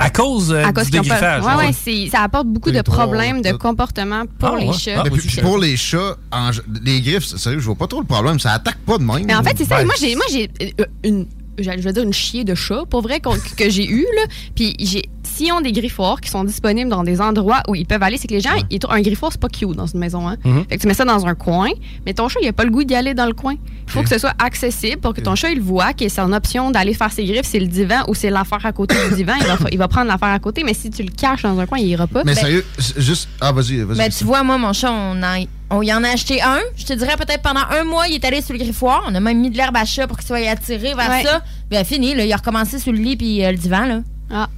À 0.00 0.10
cause, 0.10 0.52
euh, 0.52 0.64
à 0.64 0.72
cause 0.72 0.86
du 0.86 0.90
dégriffage. 0.90 1.44
Ouais. 1.44 1.54
ouais, 1.54 1.72
c'est- 1.72 2.08
ça 2.10 2.22
apporte 2.22 2.48
beaucoup 2.48 2.72
de 2.72 2.80
problèmes 2.82 3.42
de 3.42 3.52
comportement 3.52 4.24
pour 4.40 4.54
Ah, 4.56 4.58
les 4.60 4.66
ouais. 4.66 4.72
chats. 4.72 5.02
Ah, 5.06 5.08
puis- 5.10 5.22
je- 5.28 5.40
pour 5.40 5.56
les 5.58 5.76
chats, 5.76 6.16
en- 6.32 6.50
les 6.84 7.00
griffes, 7.00 7.24
sérieux, 7.24 7.60
je 7.60 7.64
vois 7.66 7.76
pas 7.76 7.86
trop 7.86 8.00
le 8.00 8.06
problème. 8.06 8.38
Ça 8.40 8.52
attaque 8.52 8.78
pas 8.78 8.98
de 8.98 9.04
même. 9.04 9.24
Mais 9.24 9.34
en 9.36 9.42
fait, 9.44 9.54
c'est 9.56 9.64
ça. 9.64 9.78
Ben, 9.78 9.84
Moi, 9.86 9.94
j'ai, 10.00 10.16
moi, 10.16 10.24
j'ai 10.32 10.50
euh, 10.80 10.84
une, 11.04 11.26
je 11.58 11.70
veux 11.70 11.92
dire 11.92 12.02
une 12.02 12.12
chier 12.12 12.42
de 12.42 12.56
chat, 12.56 12.82
pour 12.90 13.02
vrai, 13.02 13.20
que 13.20 13.70
j'ai 13.70 13.88
eu 13.88 14.02
là. 14.16 14.22
Puis 14.56 14.74
j'ai, 14.80 15.04
s'ils 15.22 15.52
ont 15.52 15.60
des 15.60 15.70
griffoirs 15.70 16.20
qui 16.20 16.28
sont 16.28 16.42
disponibles 16.42 16.90
dans 16.90 17.04
des 17.04 17.20
endroits 17.20 17.62
où 17.68 17.76
ils 17.76 17.86
peuvent 17.86 18.02
aller, 18.02 18.16
c'est 18.16 18.26
que 18.26 18.34
les 18.34 18.40
gens, 18.40 18.50
ils 18.70 18.80
un 18.88 19.00
griffoir, 19.00 19.30
c'est 19.30 19.40
pas 19.40 19.48
cute 19.48 19.70
dans 19.76 19.86
une 19.86 20.00
maison. 20.00 20.28
Hein? 20.28 20.36
Mhm. 20.44 20.64
Fait 20.68 20.76
que 20.76 20.82
tu 20.82 20.88
mets 20.88 20.94
ça 20.94 21.04
dans 21.04 21.24
un 21.24 21.36
coin, 21.36 21.70
mais 22.04 22.14
ton 22.14 22.28
chat, 22.28 22.40
il 22.42 22.48
a 22.48 22.52
pas 22.52 22.64
le 22.64 22.70
goût 22.70 22.82
d'y 22.82 22.96
aller 22.96 23.14
dans 23.14 23.26
le 23.26 23.32
coin. 23.32 23.54
Il 23.86 23.92
faut 23.92 24.02
que 24.02 24.08
ce 24.08 24.18
soit 24.18 24.34
accessible 24.38 24.96
pour 25.00 25.14
que 25.14 25.20
ton 25.20 25.34
chat, 25.34 25.50
il 25.50 25.60
voit 25.60 25.92
que 25.92 26.08
son 26.08 26.32
option 26.32 26.70
d'aller 26.70 26.94
faire 26.94 27.12
ses 27.12 27.24
griffes, 27.24 27.44
c'est 27.46 27.60
le 27.60 27.66
divan 27.66 28.02
ou 28.08 28.14
c'est 28.14 28.30
l'affaire 28.30 28.64
à 28.64 28.72
côté 28.72 28.94
du 29.08 29.14
divan. 29.16 29.34
Il 29.40 29.46
va, 29.46 29.56
il 29.72 29.78
va 29.78 29.88
prendre 29.88 30.08
l'affaire 30.08 30.28
à 30.30 30.38
côté, 30.38 30.64
mais 30.64 30.74
si 30.74 30.90
tu 30.90 31.02
le 31.02 31.10
caches 31.10 31.42
dans 31.42 31.58
un 31.58 31.66
coin, 31.66 31.78
il 31.78 31.86
ira 31.88 32.06
pas. 32.06 32.22
Mais 32.24 32.34
Ben, 32.34 32.40
sérieux, 32.40 32.64
juste. 32.96 33.28
Ah, 33.40 33.52
vas-y, 33.52 33.78
vas-y. 33.82 33.98
Ben, 33.98 34.10
tu 34.10 34.24
vois, 34.24 34.42
moi, 34.42 34.58
mon 34.58 34.72
chat, 34.72 34.90
on, 34.90 35.22
en- 35.22 35.44
on 35.70 35.82
y 35.82 35.92
en 35.92 36.02
a 36.02 36.08
acheté 36.08 36.42
un. 36.42 36.58
Je 36.76 36.84
te 36.84 36.92
dirais 36.94 37.16
peut-être 37.16 37.42
pendant 37.42 37.60
un 37.70 37.84
mois, 37.84 38.08
il 38.08 38.14
est 38.14 38.24
allé 38.24 38.40
sur 38.42 38.52
le 38.54 38.58
griffoir. 38.58 39.04
On 39.08 39.14
a 39.14 39.20
même 39.20 39.40
mis 39.40 39.50
de 39.50 39.56
l'herbe 39.56 39.76
à 39.76 39.84
chat 39.84 40.06
pour 40.06 40.16
qu'il 40.18 40.26
soit 40.26 40.48
attiré 40.48 40.94
vers 40.94 41.08
Ouais. 41.10 41.22
ça. 41.22 41.42
Ben, 41.70 41.84
fini, 41.84 42.14
là, 42.14 42.24
il 42.24 42.32
a 42.32 42.36
recommencé 42.36 42.78
sur 42.78 42.92
le 42.92 42.98
lit 42.98 43.16
puis 43.16 43.44
euh, 43.44 43.50
le 43.52 43.56
divan, 43.58 43.84
là. 43.86 44.00
Ah. 44.30 44.48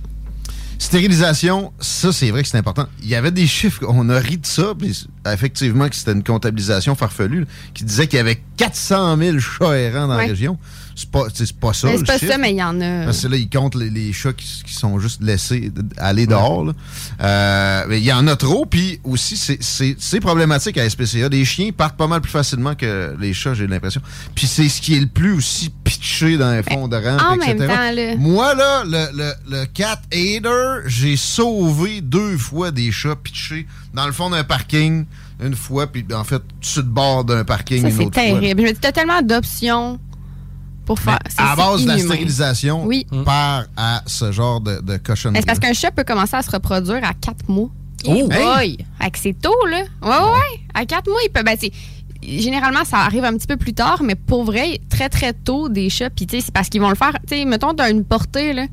Stérilisation, 0.78 1.72
ça, 1.80 2.12
c'est 2.12 2.30
vrai 2.30 2.42
que 2.42 2.48
c'est 2.48 2.58
important. 2.58 2.86
Il 3.02 3.08
y 3.08 3.14
avait 3.14 3.30
des 3.30 3.46
chiffres, 3.46 3.84
on 3.88 4.08
a 4.10 4.18
ri 4.18 4.38
de 4.38 4.46
ça, 4.46 4.72
puis 4.78 5.06
effectivement, 5.32 5.88
que 5.88 5.96
c'était 5.96 6.12
une 6.12 6.22
comptabilisation 6.22 6.94
farfelue, 6.94 7.40
là, 7.40 7.46
qui 7.74 7.84
disait 7.84 8.06
qu'il 8.06 8.18
y 8.18 8.20
avait 8.20 8.40
400 8.56 9.16
000 9.16 9.38
chats 9.38 9.76
errants 9.78 10.06
dans 10.06 10.16
Ouais. 10.16 10.22
la 10.24 10.28
région. 10.28 10.58
C'est 10.98 11.10
pas, 11.10 11.24
c'est 11.34 11.52
pas 11.52 11.74
ça. 11.74 11.88
C'est 11.94 12.06
pas 12.06 12.18
chiffre. 12.18 12.32
ça, 12.32 12.38
mais 12.38 12.52
il 12.52 12.56
y 12.56 12.62
en 12.62 12.80
a. 12.80 13.04
Parce 13.04 13.20
que 13.20 13.28
là, 13.28 13.36
ils 13.36 13.50
comptent 13.50 13.74
les, 13.74 13.90
les 13.90 14.14
chats 14.14 14.32
qui, 14.32 14.62
qui 14.64 14.72
sont 14.72 14.98
juste 14.98 15.22
laissés 15.22 15.70
aller 15.98 16.26
dehors. 16.26 16.72
Euh, 17.20 17.84
mais 17.88 17.98
il 18.00 18.04
y 18.04 18.12
en 18.12 18.26
a 18.26 18.34
trop, 18.36 18.64
puis 18.66 18.98
aussi, 19.04 19.36
c'est- 19.36 19.62
c'est 19.62 19.94
c'est 19.98 20.20
problématique 20.20 20.78
à 20.78 20.88
SPCA. 20.88 21.28
Les 21.28 21.44
chiens 21.44 21.70
partent 21.76 21.96
pas 21.98 22.06
mal 22.06 22.20
plus 22.22 22.30
facilement 22.30 22.74
que 22.74 23.14
les 23.20 23.34
chats, 23.34 23.52
j'ai 23.54 23.66
l'impression. 23.66 24.00
Puis 24.34 24.46
c'est 24.46 24.68
ce 24.68 24.80
qui 24.80 24.94
est 24.96 25.00
le 25.00 25.06
plus 25.06 25.32
aussi 25.34 25.70
pitché 25.84 26.38
dans 26.38 26.50
les 26.52 26.62
fonds 26.62 26.88
de 26.88 26.96
rampe, 26.96 27.20
en 27.22 27.34
etc. 27.34 27.54
même 27.58 27.68
temps. 28.16 28.20
Moi, 28.22 28.54
là, 28.54 28.84
le, 28.84 29.16
le, 29.16 29.32
le 29.50 29.64
cat 29.66 30.00
aider, 30.10 30.80
j'ai 30.86 31.16
sauvé 31.16 32.00
deux 32.00 32.38
fois 32.38 32.70
des 32.70 32.90
chats 32.90 33.16
pitchés 33.16 33.66
dans 33.94 34.06
le 34.06 34.12
fond 34.12 34.30
d'un 34.30 34.44
parking, 34.44 35.04
une 35.42 35.54
fois, 35.54 35.86
puis 35.86 36.04
en 36.14 36.24
fait, 36.24 36.42
sur 36.60 36.82
le 36.82 36.88
bord 36.88 37.24
d'un 37.24 37.44
parking 37.44 37.82
Ça, 37.82 37.88
une 37.88 37.94
c'est 37.96 38.04
autre 38.06 38.14
fois. 38.14 38.22
terrible. 38.40 38.60
Je 38.62 38.66
me 38.66 38.72
dis, 38.72 38.78
t'as 38.80 38.92
tellement 38.92 39.20
d'options 39.22 39.98
pour 40.86 40.98
faire. 40.98 41.18
c'est- 41.28 41.42
À 41.42 41.54
base 41.54 41.82
de 41.82 41.88
la 41.88 41.98
stérilisation, 41.98 42.84
Oui. 42.86 43.06
part 43.26 43.64
à 43.76 44.02
ce 44.06 44.32
genre 44.32 44.60
de, 44.60 44.80
de 44.80 44.96
cochonnerie. 44.96 45.42
C'est 45.42 45.46
parce 45.46 45.58
qu'un 45.58 45.74
chat 45.74 45.90
peut 45.90 46.04
commencer 46.04 46.36
à 46.36 46.42
se 46.42 46.50
reproduire 46.50 47.04
à 47.04 47.12
4 47.12 47.48
mois. 47.48 47.68
Oh! 48.06 48.28
Hey 48.60 48.78
que 49.12 49.18
c'est 49.18 49.34
tôt, 49.40 49.54
là. 49.70 49.78
Ouais, 50.02 50.08
ouais, 50.08 50.32
ouais. 50.32 50.60
À 50.74 50.84
4 50.86 51.08
mois, 51.08 51.18
il 51.24 51.30
peut. 51.30 51.42
Ben, 51.42 51.56
généralement, 52.22 52.84
ça 52.84 52.98
arrive 52.98 53.24
un 53.24 53.32
petit 53.36 53.46
peu 53.46 53.56
plus 53.56 53.72
tard, 53.74 54.02
mais 54.02 54.14
pour 54.14 54.44
vrai, 54.44 54.80
très, 54.88 55.08
très 55.08 55.32
tôt, 55.32 55.68
des 55.68 55.90
chats. 55.90 56.10
Puis, 56.10 56.26
tu 56.26 56.36
sais, 56.36 56.42
c'est 56.46 56.52
parce 56.54 56.68
qu'ils 56.68 56.80
vont 56.80 56.88
le 56.88 56.96
faire. 56.96 57.12
Tu 57.28 57.36
sais, 57.36 57.44
mettons, 57.44 57.74
t'as 57.74 57.90
une 57.90 58.04
portée, 58.04 58.52
là. 58.52 58.66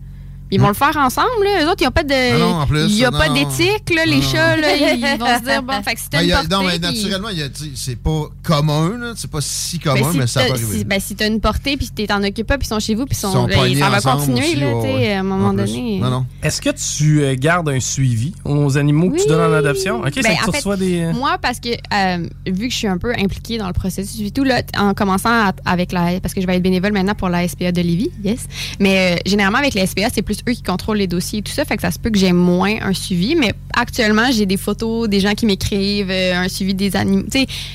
Ils 0.54 0.62
vont 0.62 0.68
le 0.68 0.74
faire 0.74 0.96
ensemble, 0.98 1.28
là. 1.44 1.64
Eux 1.64 1.70
autres, 1.70 1.82
ils 1.82 1.86
n'ont 1.86 1.92
pas 1.92 2.04
de. 2.04 2.14
Ah 2.14 2.38
non, 2.38 2.56
en 2.62 2.68
plus, 2.68 2.82
Il 2.90 2.96
n'y 2.96 3.06
a 3.06 3.12
non, 3.12 3.18
pas 3.18 3.30
d'éthique, 3.30 3.90
là. 3.96 4.06
Les 4.06 4.18
Non, 4.18 4.22
chats, 4.22 4.58
là, 4.58 4.76
ils 4.76 5.20
vont 5.20 5.26
se 5.40 5.44
dire, 5.44 5.64
bon, 5.64 5.82
fait 5.84 5.96
que 5.96 6.00
si 6.00 6.10
t'as 6.10 6.18
Ah, 6.20 6.24
une 6.24 6.30
portée. 6.32 6.48
non, 6.50 6.64
mais 6.64 6.80
naturellement, 6.80 7.28
c'est 7.76 7.96
pas 7.96 8.24
commun, 8.44 8.98
là. 9.00 9.14
C'est 9.16 9.30
pas 9.32 9.42
si 9.42 9.80
commun, 9.80 10.02
Ben, 10.02 10.12
si 10.12 10.18
mais 10.20 10.28
ça 10.28 10.44
peut 10.44 10.52
arriver. 10.52 10.78
si, 10.78 10.84
ben, 10.86 11.00
si 11.00 11.16
t'as 11.16 11.28
une 11.28 11.40
portée, 11.42 11.78
puis 11.78 11.90
tu 11.96 12.06
t'en 12.08 12.24
occupes 12.24 12.48
pas, 12.48 12.58
puis 12.58 12.66
ils 12.68 12.70
sont 12.70 12.80
chez 12.80 12.96
vous, 12.96 13.06
puis 13.06 13.16
ils 13.18 13.22
sont, 13.22 13.32
sont 13.32 13.46
ben, 13.48 13.76
ça 13.78 13.90
va 13.90 14.02
continuer, 14.02 14.40
aussi, 14.40 14.56
là, 14.58 14.68
ouais, 14.76 14.82
tu 14.82 14.88
sais, 14.88 14.94
ouais. 14.96 15.14
à 15.14 15.20
un 15.20 15.24
moment 15.24 15.48
En 15.50 15.54
donné. 15.54 16.00
Non, 16.00 16.10
non. 16.10 16.26
Est-ce 16.44 16.62
que 16.62 16.70
tu 16.70 17.24
euh, 17.24 17.36
gardes 17.38 17.70
un 17.70 17.80
suivi 17.80 18.34
aux 18.46 18.78
animaux 18.78 19.10
que 19.10 19.22
tu 19.22 19.28
donnes 19.28 19.52
en 19.52 19.56
adoption? 19.56 20.02
OK, 20.02 20.14
Ben, 20.16 20.24
ça 20.24 20.30
en 20.32 20.36
que 20.36 20.46
tu 20.46 20.52
fait, 20.52 20.58
reçois 20.58 20.78
des... 20.78 21.12
Moi, 21.14 21.38
parce 21.42 21.60
que 21.60 21.70
euh, 21.70 22.28
vu 22.46 22.68
que 22.68 22.74
je 22.74 22.78
suis 22.78 22.88
un 22.88 22.98
peu 22.98 23.14
impliquée 23.18 23.58
dans 23.58 23.68
le 23.68 23.74
processus 23.74 24.20
et 24.28 24.32
tout, 24.32 24.44
là, 24.44 24.62
en 24.78 24.94
commençant 24.94 25.52
avec 25.66 25.92
la. 25.92 26.20
Parce 26.22 26.34
que 26.34 26.42
je 26.42 26.48
vais 26.48 26.56
être 26.58 26.64
bénévole 26.64 26.92
maintenant 26.94 27.16
pour 27.16 27.30
la 27.30 27.48
SPA 27.48 27.72
de 27.72 27.82
Lévis, 27.82 28.12
yes. 28.24 28.46
Mais 28.80 29.16
euh, 29.16 29.20
généralement, 29.26 29.58
avec 29.60 29.74
la 29.74 29.86
SPA, 29.88 30.10
c'est 30.14 30.22
plus 30.22 30.43
eux 30.48 30.54
qui 30.54 30.64
contrôlent 30.64 30.98
les 30.98 31.08
dossiers 31.08 31.40
et 31.40 31.42
tout 31.42 31.52
ça. 31.52 31.66
Fait 31.66 31.76
que 31.76 31.82
ça 31.82 31.92
se 31.92 32.00
peut 32.00 32.10
que 32.10 32.18
j'ai 32.18 32.32
moins 32.32 32.76
un 32.82 32.94
suivi. 32.94 33.36
Mais 33.36 33.54
actuellement, 33.76 34.32
j'ai 34.32 34.46
des 34.46 34.58
photos, 34.58 35.08
des 35.10 35.20
gens 35.20 35.34
qui 35.34 35.46
m'écrivent, 35.46 36.12
euh, 36.12 36.36
un 36.36 36.48
suivi 36.48 36.74
des 36.74 36.96
animaux. 36.96 37.24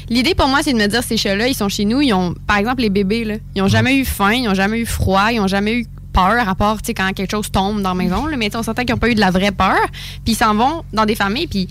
L'idée 0.08 0.34
pour 0.34 0.48
moi, 0.48 0.60
c'est 0.62 0.72
de 0.72 0.78
me 0.78 0.86
dire 0.86 1.02
ces 1.02 1.16
chats-là, 1.16 1.48
ils 1.48 1.54
sont 1.54 1.68
chez 1.68 1.84
nous, 1.84 2.00
ils 2.00 2.12
ont, 2.12 2.34
par 2.46 2.56
exemple, 2.56 2.82
les 2.82 2.90
bébés, 2.90 3.24
là, 3.24 3.34
ils 3.54 3.62
ont 3.62 3.68
jamais 3.68 3.96
eu 3.96 4.04
faim, 4.04 4.32
ils 4.32 4.48
ont 4.48 4.54
jamais 4.54 4.78
eu 4.78 4.86
froid, 4.86 5.32
ils 5.32 5.40
ont 5.40 5.46
jamais 5.46 5.74
eu 5.74 5.86
peur, 6.12 6.48
à 6.48 6.54
part, 6.54 6.78
quand 6.86 7.12
quelque 7.12 7.30
chose 7.30 7.50
tombe 7.50 7.82
dans 7.82 7.94
la 7.94 8.02
maison, 8.02 8.26
là, 8.26 8.36
mais 8.36 8.54
on 8.56 8.62
s'entend 8.62 8.82
qu'ils 8.84 8.94
n'ont 8.94 8.98
pas 8.98 9.10
eu 9.10 9.14
de 9.14 9.20
la 9.20 9.30
vraie 9.30 9.52
peur, 9.52 9.78
puis 10.24 10.32
ils 10.32 10.36
s'en 10.36 10.54
vont 10.54 10.82
dans 10.92 11.04
des 11.04 11.14
familles, 11.14 11.46
puis 11.46 11.68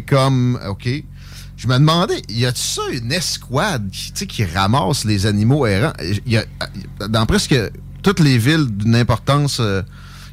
.com, 0.06 0.58
OK. 0.68 0.88
Je 1.64 1.68
me 1.68 1.78
demandais, 1.78 2.20
y 2.28 2.44
a-tu 2.44 2.60
ça 2.60 2.82
une 2.92 3.10
escouade 3.10 3.88
qui, 3.90 4.12
tu 4.12 4.18
sais, 4.18 4.26
qui 4.26 4.44
ramasse 4.44 5.06
les 5.06 5.24
animaux 5.24 5.64
errants? 5.66 5.94
Il 6.26 6.32
y 6.32 6.36
a, 6.36 6.44
dans 7.08 7.24
presque 7.24 7.54
toutes 8.02 8.20
les 8.20 8.36
villes 8.36 8.66
d'une 8.70 8.94
importance 8.96 9.56
euh, 9.60 9.80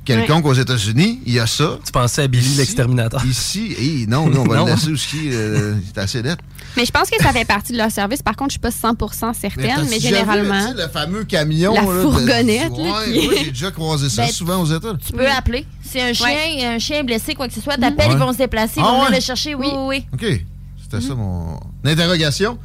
quelconque 0.03 0.45
aux 0.45 0.53
États-Unis, 0.53 1.21
il 1.25 1.31
y 1.33 1.39
a 1.39 1.47
ça. 1.47 1.77
Tu 1.85 1.91
pensais 1.93 2.23
à 2.23 2.27
Billy 2.27 2.55
l'exterminateur. 2.57 3.23
Ici, 3.25 3.73
hey, 3.79 4.07
non, 4.07 4.29
non, 4.29 4.41
on 4.41 4.45
va 4.45 4.55
Non. 4.57 4.65
le 4.65 4.71
laisser 4.71 4.91
aussi. 4.91 5.29
euh, 5.31 5.75
c'est 5.85 6.01
assez 6.01 6.21
net. 6.21 6.37
Mais 6.75 6.83
je 6.85 6.91
pense 6.91 7.09
que 7.09 7.15
ça 7.23 7.31
fait 7.31 7.45
partie 7.45 7.71
de 7.71 7.77
leur 7.77 7.91
service. 7.91 8.21
Par 8.21 8.35
contre, 8.35 8.49
je 8.49 8.59
suis 8.59 8.59
pas 8.59 8.91
100% 8.91 9.33
certaine, 9.33 9.87
mais 9.89 9.99
généralement. 10.01 10.53
vu, 10.67 10.71
tu 10.73 10.77
sais, 10.77 10.83
le 10.85 10.89
fameux 10.89 11.23
camion. 11.23 11.73
La 11.73 11.81
là, 11.83 11.87
de- 11.95 12.01
fourgonnette, 12.01 12.71
Ouais, 12.71 13.13
qui- 13.13 13.25
moi, 13.25 13.33
j'ai 13.41 13.51
déjà 13.51 13.71
croisé 13.71 14.09
ça 14.09 14.23
Ben, 14.25 14.31
souvent 14.33 14.57
aux 14.61 14.65
États. 14.65 14.95
Tu 15.05 15.13
peux 15.13 15.29
appeler. 15.29 15.65
C'est 15.81 16.01
un 16.01 16.11
chien, 16.11 16.27
un 16.75 16.79
chien 16.79 17.05
blessé, 17.05 17.35
quoi 17.35 17.47
que 17.47 17.53
ce 17.53 17.61
soit. 17.61 17.77
T'appelles, 17.77 18.07
Ouais. 18.09 18.13
ils 18.15 18.19
vont 18.19 18.33
se 18.33 18.37
déplacer, 18.37 18.73
ils 18.79 18.83
Ah 18.85 18.91
vont 18.91 19.03
ouais? 19.05 19.15
le 19.15 19.21
chercher. 19.21 19.55
Oui, 19.55 19.67
oui, 19.71 19.85
oui. 19.87 20.05
OK. 20.13 20.41
C'était 20.91 21.07
ça 21.07 21.15
mon 21.15 21.59
interrogation. 21.85 22.57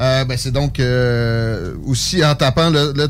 Euh, 0.00 0.24
ben, 0.24 0.36
c'est 0.38 0.52
donc 0.52 0.78
euh, 0.78 1.74
aussi 1.84 2.24
en 2.24 2.34
tapant 2.36 2.70
le, 2.70 2.92
le. 2.94 3.08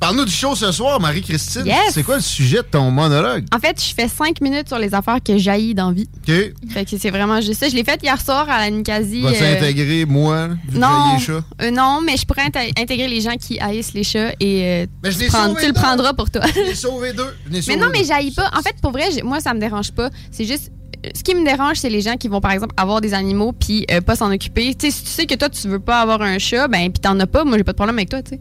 Parle-nous 0.00 0.24
du 0.24 0.32
show 0.32 0.54
ce 0.56 0.70
soir, 0.72 1.00
Marie-Christine. 1.00 1.64
Yes. 1.66 1.76
C'est 1.92 2.02
quoi 2.02 2.16
le 2.16 2.20
sujet 2.20 2.58
de 2.58 2.62
ton 2.70 2.90
monologue? 2.90 3.44
En 3.54 3.58
fait, 3.58 3.80
je 3.82 3.94
fais 3.94 4.08
cinq 4.08 4.40
minutes 4.40 4.68
sur 4.68 4.78
les 4.78 4.92
affaires 4.92 5.18
que 5.24 5.38
jaillis 5.38 5.74
dans 5.74 5.92
vie. 5.92 6.08
OK. 6.28 6.34
Fait 6.70 6.84
que 6.84 6.98
c'est 6.98 7.10
vraiment 7.10 7.40
juste 7.40 7.60
ça. 7.60 7.68
Je 7.68 7.76
l'ai 7.76 7.84
fait 7.84 8.02
hier 8.02 8.20
soir 8.20 8.50
à 8.50 8.58
la 8.58 8.70
Nicasie. 8.70 9.22
Vas-tu 9.22 9.42
euh, 9.42 9.56
intégrer 9.56 10.04
moi, 10.04 10.48
Non, 10.72 11.14
les 11.16 11.20
chats? 11.24 11.70
non, 11.72 12.00
mais 12.04 12.16
je 12.16 12.26
pourrais 12.26 12.46
inté- 12.48 12.72
intégrer 12.78 13.08
les 13.08 13.20
gens 13.20 13.36
qui 13.40 13.58
haïssent 13.60 13.94
les 13.94 14.04
chats 14.04 14.32
et 14.40 14.82
euh, 14.82 14.86
Mais 15.02 15.12
je 15.12 15.18
tu, 15.20 15.26
prends- 15.28 15.46
le 15.46 15.72
prendras 15.72 16.12
pour 16.12 16.28
toi. 16.30 16.42
Je 16.54 16.60
l'ai 16.60 16.74
sauvé 16.74 17.12
deux. 17.12 17.34
Je 17.50 17.60
mais 17.68 17.76
non, 17.76 17.86
mais 17.92 18.04
j'haïs 18.04 18.32
pas. 18.32 18.50
En 18.58 18.62
fait, 18.62 18.74
pour 18.82 18.90
vrai, 18.90 19.04
moi, 19.22 19.40
ça 19.40 19.54
me 19.54 19.60
dérange 19.60 19.92
pas. 19.92 20.10
C'est 20.32 20.44
juste. 20.44 20.70
Ce 21.14 21.22
qui 21.22 21.34
me 21.34 21.44
dérange, 21.44 21.76
c'est 21.78 21.90
les 21.90 22.00
gens 22.00 22.16
qui 22.16 22.28
vont, 22.28 22.40
par 22.40 22.52
exemple, 22.52 22.74
avoir 22.76 23.00
des 23.00 23.14
animaux 23.14 23.52
puis 23.52 23.86
euh, 23.90 24.00
pas 24.00 24.16
s'en 24.16 24.30
occuper. 24.32 24.74
Tu 24.74 24.90
sais, 24.90 24.96
si 24.96 25.04
tu 25.04 25.10
sais 25.10 25.26
que 25.26 25.34
toi, 25.34 25.48
tu 25.48 25.66
veux 25.68 25.80
pas 25.80 26.00
avoir 26.00 26.22
un 26.22 26.38
chat, 26.38 26.68
ben, 26.68 26.90
puis 26.90 27.00
t'en 27.00 27.18
as 27.20 27.26
pas, 27.26 27.44
moi, 27.44 27.56
j'ai 27.58 27.64
pas 27.64 27.72
de 27.72 27.76
problème 27.76 27.96
avec 27.98 28.08
toi, 28.10 28.22
tu 28.22 28.36
sais. 28.36 28.40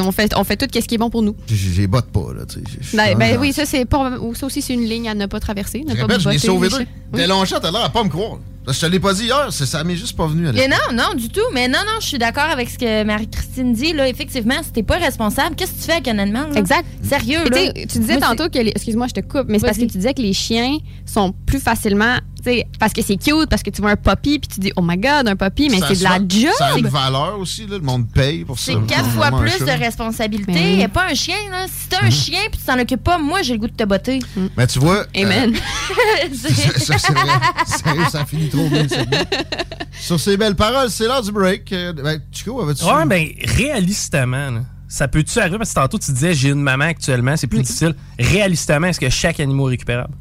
On 0.00 0.12
fait, 0.12 0.32
on 0.36 0.44
fait 0.44 0.56
tout 0.56 0.68
ce 0.72 0.86
qui 0.86 0.94
est 0.94 0.98
bon 0.98 1.10
pour 1.10 1.22
nous. 1.22 1.34
J'ai- 1.48 1.88
botte 1.88 2.06
pas, 2.06 2.32
là. 2.32 2.44
tu 2.46 2.60
sais. 2.84 2.96
Ben, 2.96 3.18
ben 3.18 3.38
oui, 3.40 3.52
ça, 3.52 3.64
c'est 3.66 3.84
pas, 3.84 4.12
ça 4.34 4.46
aussi, 4.46 4.62
c'est 4.62 4.74
une 4.74 4.84
ligne 4.84 5.08
à 5.08 5.14
ne 5.14 5.26
pas 5.26 5.40
traverser. 5.40 5.80
Ne 5.80 5.90
Je 5.90 5.96
pas 5.96 6.02
répète, 6.02 6.20
je 6.20 6.28
l'ai 6.28 6.36
botter 6.36 6.46
sauvé 6.46 6.68
les 6.68 6.72
deux. 6.74 6.78
chats. 6.84 6.90
Oui. 7.12 7.18
T'es 7.20 7.26
long 7.26 7.44
chat, 7.44 7.58
t'as 7.58 7.72
l'air 7.72 7.84
à 7.84 7.88
pas 7.90 8.04
me 8.04 8.08
croire. 8.08 8.38
Je 8.66 8.80
te 8.80 8.86
l'ai 8.86 8.98
pas 9.00 9.12
dit 9.12 9.24
hier, 9.24 9.48
c'est- 9.50 9.66
ça 9.66 9.84
m'est 9.84 9.96
juste 9.96 10.16
pas 10.16 10.26
venu 10.26 10.48
à 10.48 10.52
Mais 10.52 10.68
non, 10.68 10.76
non, 10.94 11.14
du 11.14 11.28
tout. 11.28 11.40
Mais 11.52 11.68
non, 11.68 11.80
non, 11.86 12.00
je 12.00 12.06
suis 12.06 12.18
d'accord 12.18 12.44
avec 12.50 12.70
ce 12.70 12.78
que 12.78 13.04
Marie-Christine 13.04 13.72
dit. 13.74 13.92
Là, 13.92 14.08
effectivement, 14.08 14.54
si 14.62 14.72
t'es 14.72 14.82
pas 14.82 14.96
responsable, 14.96 15.54
qu'est-ce 15.56 15.72
que 15.72 15.78
tu 15.80 15.84
fais 15.84 15.92
avec 15.92 16.08
un 16.08 16.18
animal? 16.18 16.50
là? 16.52 16.58
Exact. 16.60 16.86
Sérieux, 17.02 17.44
là. 17.44 17.50
tu 17.50 17.56
sais, 17.80 17.86
tu 17.86 17.98
disais 17.98 18.18
Moi, 18.18 18.28
tantôt 18.28 18.48
que 18.48 18.58
les, 18.58 18.70
excuse-moi, 18.70 19.06
je 19.08 19.20
te 19.20 19.26
coupe, 19.26 19.46
mais 19.48 19.58
c'est 19.58 19.66
parce 19.66 19.78
que 19.78 19.82
tu 19.84 19.98
disais 19.98 20.14
que 20.14 20.22
les 20.22 20.32
chiens 20.32 20.78
sont 21.04 21.32
plus 21.46 21.60
facilement, 21.60 22.16
tu 22.38 22.44
sais, 22.52 22.66
parce 22.80 22.92
que 22.94 23.02
c'est 23.02 23.16
cute, 23.16 23.48
parce 23.50 23.62
que 23.62 23.70
tu 23.70 23.80
vois 23.82 23.90
un 23.92 23.96
puppy 23.96 24.38
puis 24.38 24.48
tu 24.54 24.60
dis 24.60 24.72
oh 24.76 24.82
my 24.82 24.96
god 24.96 25.28
un 25.28 25.36
puppy, 25.36 25.68
mais 25.70 25.80
c'est 25.86 25.98
de 25.98 26.02
la 26.02 26.18
job. 26.26 26.50
Ça 26.58 26.74
a 26.74 26.78
une 26.78 26.88
valeur 26.88 27.38
aussi, 27.38 27.62
là. 27.66 27.76
Le 27.76 27.80
monde 27.84 28.06
paye 28.12 28.44
pour 28.44 28.58
ça. 28.58 28.72
C'est 28.72 28.86
quatre 28.86 29.08
fois 29.10 29.30
plus 29.30 29.58
de 29.58 29.70
responsabilité. 29.78 30.80
Et 30.80 30.88
pas 30.88 31.06
un 31.10 31.14
chien, 31.14 31.36
là. 31.50 31.66
Si 31.66 31.88
t'as 31.88 32.02
un 32.04 32.10
chien 32.10 32.40
puis 32.50 32.58
tu 32.60 32.64
t'en 32.66 32.78
occupes 32.78 33.02
pas, 33.04 33.18
moi, 33.18 33.42
j'ai 33.42 33.52
le 33.54 33.58
goût 33.58 33.68
de 33.68 33.72
te 33.74 33.84
botter. 33.84 34.20
Mais 34.56 34.66
tu 34.66 34.78
vois. 34.78 35.04
Amen. 35.16 35.54
ça, 36.34 36.48
ça, 36.78 36.98
c'est 36.98 37.12
vrai. 37.12 37.32
Sérieux, 37.66 38.04
ça 38.10 38.24
finit 38.24 38.48
trop 38.54 38.68
bien. 38.68 38.86
Sur 40.00 40.18
ces 40.20 40.36
belles 40.36 40.56
paroles, 40.56 40.90
c'est 40.90 41.04
l'heure 41.06 41.22
du 41.22 41.32
break. 41.32 41.72
Euh, 41.72 41.92
Ben, 41.92 42.20
Chico, 42.32 42.60
avais-tu. 42.60 42.84
Ouais, 42.84 43.06
ben, 43.06 43.28
réalistement, 43.56 44.50
là, 44.50 44.60
ça 44.88 45.08
peut-tu 45.08 45.38
arriver? 45.38 45.58
Parce 45.58 45.70
que 45.70 45.74
tantôt, 45.74 45.98
tu 45.98 46.12
disais, 46.12 46.34
j'ai 46.34 46.50
une 46.50 46.60
maman 46.62 46.84
actuellement, 46.86 47.36
c'est 47.36 47.46
plus 47.46 47.60
difficile. 47.62 47.94
Réalistement, 48.18 48.86
est-ce 48.88 49.00
que 49.00 49.08
chaque 49.10 49.40
animal 49.40 49.66
est 49.66 49.70
récupérable? 49.70 50.14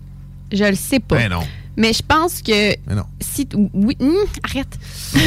Je 0.51 0.63
le 0.63 0.75
sais 0.75 0.99
pas. 0.99 1.15
Ben 1.17 1.29
non. 1.29 1.43
Mais 1.75 1.91
je 1.91 2.03
pense 2.07 2.43
que 2.43 2.69
Mais 2.85 2.93
non. 2.95 3.05
si 3.19 3.49
oui, 3.73 3.97
hum, 3.99 4.13
arrête. 4.43 4.77
Ben 5.11 5.21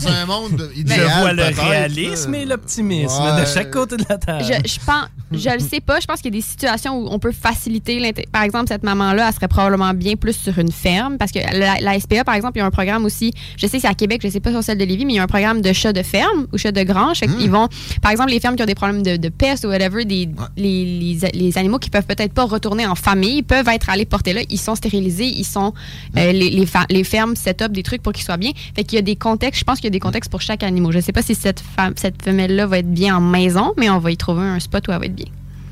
dans, 0.00 0.08
un 0.08 0.24
monde 0.24 0.70
idéal. 0.76 1.00
je 1.14 1.20
vois 1.20 1.32
le 1.34 1.42
réalisme 1.44 2.34
et 2.34 2.46
l'optimisme 2.46 3.22
Ouais. 3.22 3.42
de 3.42 3.46
chaque 3.46 3.70
côté 3.70 3.98
de 3.98 4.04
la 4.08 4.16
table. 4.16 4.42
Je, 4.44 4.66
je 4.66 4.78
pense, 4.86 5.08
je 5.34 5.50
le 5.50 5.58
sais 5.60 5.80
pas. 5.80 6.00
Je 6.00 6.06
pense 6.06 6.20
qu'il 6.20 6.32
y 6.34 6.36
a 6.36 6.38
des 6.40 6.46
situations 6.46 6.98
où 6.98 7.08
on 7.10 7.18
peut 7.18 7.32
faciliter. 7.32 8.12
Par 8.32 8.42
exemple, 8.42 8.66
cette 8.68 8.82
maman-là, 8.82 9.26
elle 9.28 9.34
serait 9.34 9.48
probablement 9.48 9.92
bien 9.94 10.16
plus 10.16 10.36
sur 10.36 10.58
une 10.58 10.72
ferme 10.72 11.18
parce 11.18 11.32
que 11.32 11.38
la, 11.38 11.80
la 11.80 12.00
SPA, 12.00 12.24
par 12.24 12.34
exemple, 12.34 12.52
il 12.56 12.60
y 12.60 12.62
a 12.62 12.66
un 12.66 12.70
programme 12.70 13.04
aussi. 13.04 13.32
Je 13.56 13.66
sais 13.66 13.76
que 13.78 13.82
c'est 13.82 13.88
à 13.88 13.94
Québec, 13.94 14.20
je 14.22 14.28
sais 14.28 14.40
pas 14.40 14.50
sur 14.50 14.62
celle 14.62 14.78
de 14.78 14.84
Lévis, 14.84 15.04
mais 15.04 15.14
il 15.14 15.16
y 15.16 15.18
a 15.18 15.22
un 15.22 15.26
programme 15.26 15.60
de 15.60 15.72
chats 15.72 15.92
de 15.92 16.02
ferme 16.02 16.46
ou 16.52 16.58
chats 16.58 16.72
de 16.72 16.82
grange. 16.82 17.18
Fait 17.18 17.26
qu'ils 17.26 17.50
vont, 17.50 17.68
par 18.00 18.10
exemple, 18.12 18.30
les 18.30 18.40
fermes 18.40 18.56
qui 18.56 18.62
ont 18.62 18.66
des 18.66 18.74
problèmes 18.74 19.02
de, 19.02 19.16
de 19.16 19.28
peste 19.28 19.64
ou 19.64 19.68
whatever, 19.68 20.04
des, 20.04 20.28
les, 20.56 20.84
les, 21.14 21.30
les 21.32 21.58
animaux 21.58 21.78
qui 21.78 21.90
peuvent 21.90 22.06
peut-être 22.06 22.32
pas 22.32 22.44
retourner 22.44 22.86
en 22.86 22.94
famille 22.94 23.42
peuvent 23.42 23.68
être 23.68 23.90
allés 23.90 24.04
porter 24.04 24.32
là. 24.32 24.42
Ils 24.48 24.58
sont 24.60 24.74
stérilisés, 24.74 25.26
ils 25.26 25.44
sont 25.44 25.72
euh, 26.16 26.32
les, 26.32 26.50
les, 26.50 26.66
fa- 26.66 26.86
les 26.90 27.04
fermes 27.04 27.36
set 27.36 27.62
up 27.62 27.72
des 27.72 27.82
trucs 27.82 28.02
pour 28.02 28.12
qu'ils 28.12 28.24
soient 28.24 28.36
bien. 28.36 28.50
Fait 28.74 28.84
qu'il 28.84 28.96
y 28.96 28.98
a 28.98 29.02
des 29.02 29.16
contextes. 29.16 29.60
Je 29.60 29.64
pense 29.64 29.76
qu'il 29.78 29.84
y 29.86 29.88
a 29.88 29.90
des 29.90 30.00
contextes 30.00 30.30
pour 30.30 30.40
chaque 30.40 30.62
animal. 30.62 30.92
Je 30.92 31.00
sais 31.00 31.12
pas 31.12 31.22
si 31.22 31.34
cette 31.34 31.60
femme, 31.60 31.94
cette 31.96 32.22
femelle-là 32.22 32.66
va 32.66 32.78
être 32.78 32.90
bien 32.92 33.16
en 33.16 33.20
maison, 33.20 33.72
mais 33.76 33.88
on 33.90 33.98
va 33.98 34.10
y 34.10 34.16
trouver 34.16 34.42
un 34.42 34.60
spot 34.60 34.86
où 34.88 34.92
elle 34.92 34.98
va 34.98 35.06
être 35.06 35.14
bien. 35.14 35.21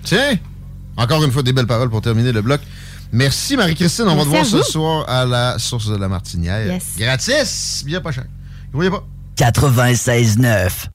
Tiens, 0.05 0.39
encore 0.97 1.23
une 1.25 1.31
fois, 1.31 1.43
des 1.43 1.53
belles 1.53 1.67
paroles 1.67 1.91
pour 1.91 2.03
terminer 2.03 2.33
le 2.33 2.43
bloc. 2.43 2.61
Merci 3.13 3.57
Marie-Christine. 3.57 4.07
On 4.09 4.17
va 4.17 4.23
te 4.23 4.29
voir 4.29 4.47
ce 4.47 4.63
soir 4.63 5.09
à 5.09 5.25
la 5.25 5.59
source 5.59 5.89
de 5.89 5.97
la 5.97 6.09
Martinière. 6.09 6.65
Yes. 6.67 6.95
Gratis, 6.97 7.83
bien 7.85 8.01
pas 8.01 8.13
cher. 8.13 8.25
Vous 8.73 8.79
voyez 8.79 8.91
pas? 8.91 9.05
96.9. 9.37 10.89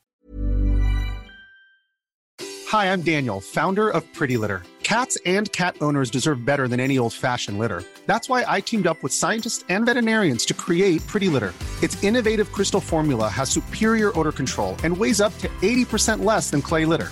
Hi, 2.72 2.86
I'm 2.86 3.02
Daniel, 3.02 3.42
founder 3.42 3.90
of 3.90 4.04
Pretty 4.14 4.38
Litter. 4.38 4.64
Cats 4.84 5.18
and 5.26 5.52
cat 5.52 5.76
owners 5.82 6.12
deserve 6.12 6.46
better 6.46 6.68
than 6.68 6.80
any 6.80 7.00
old 7.00 7.12
fashioned 7.14 7.58
litter. 7.58 7.84
That's 8.06 8.30
why 8.30 8.46
I 8.48 8.62
teamed 8.62 8.86
up 8.86 9.02
with 9.02 9.12
scientists 9.12 9.66
and 9.68 9.86
veterinarians 9.86 10.46
to 10.46 10.54
create 10.54 11.06
Pretty 11.08 11.28
Litter. 11.28 11.54
Its 11.82 12.02
innovative 12.04 12.52
crystal 12.52 12.80
formula 12.80 13.28
has 13.28 13.50
superior 13.50 14.12
odor 14.18 14.32
control 14.32 14.76
and 14.84 14.96
weighs 14.96 15.22
up 15.22 15.36
to 15.40 15.48
80% 15.62 16.24
less 16.24 16.52
than 16.52 16.62
clay 16.62 16.86
litter. 16.86 17.12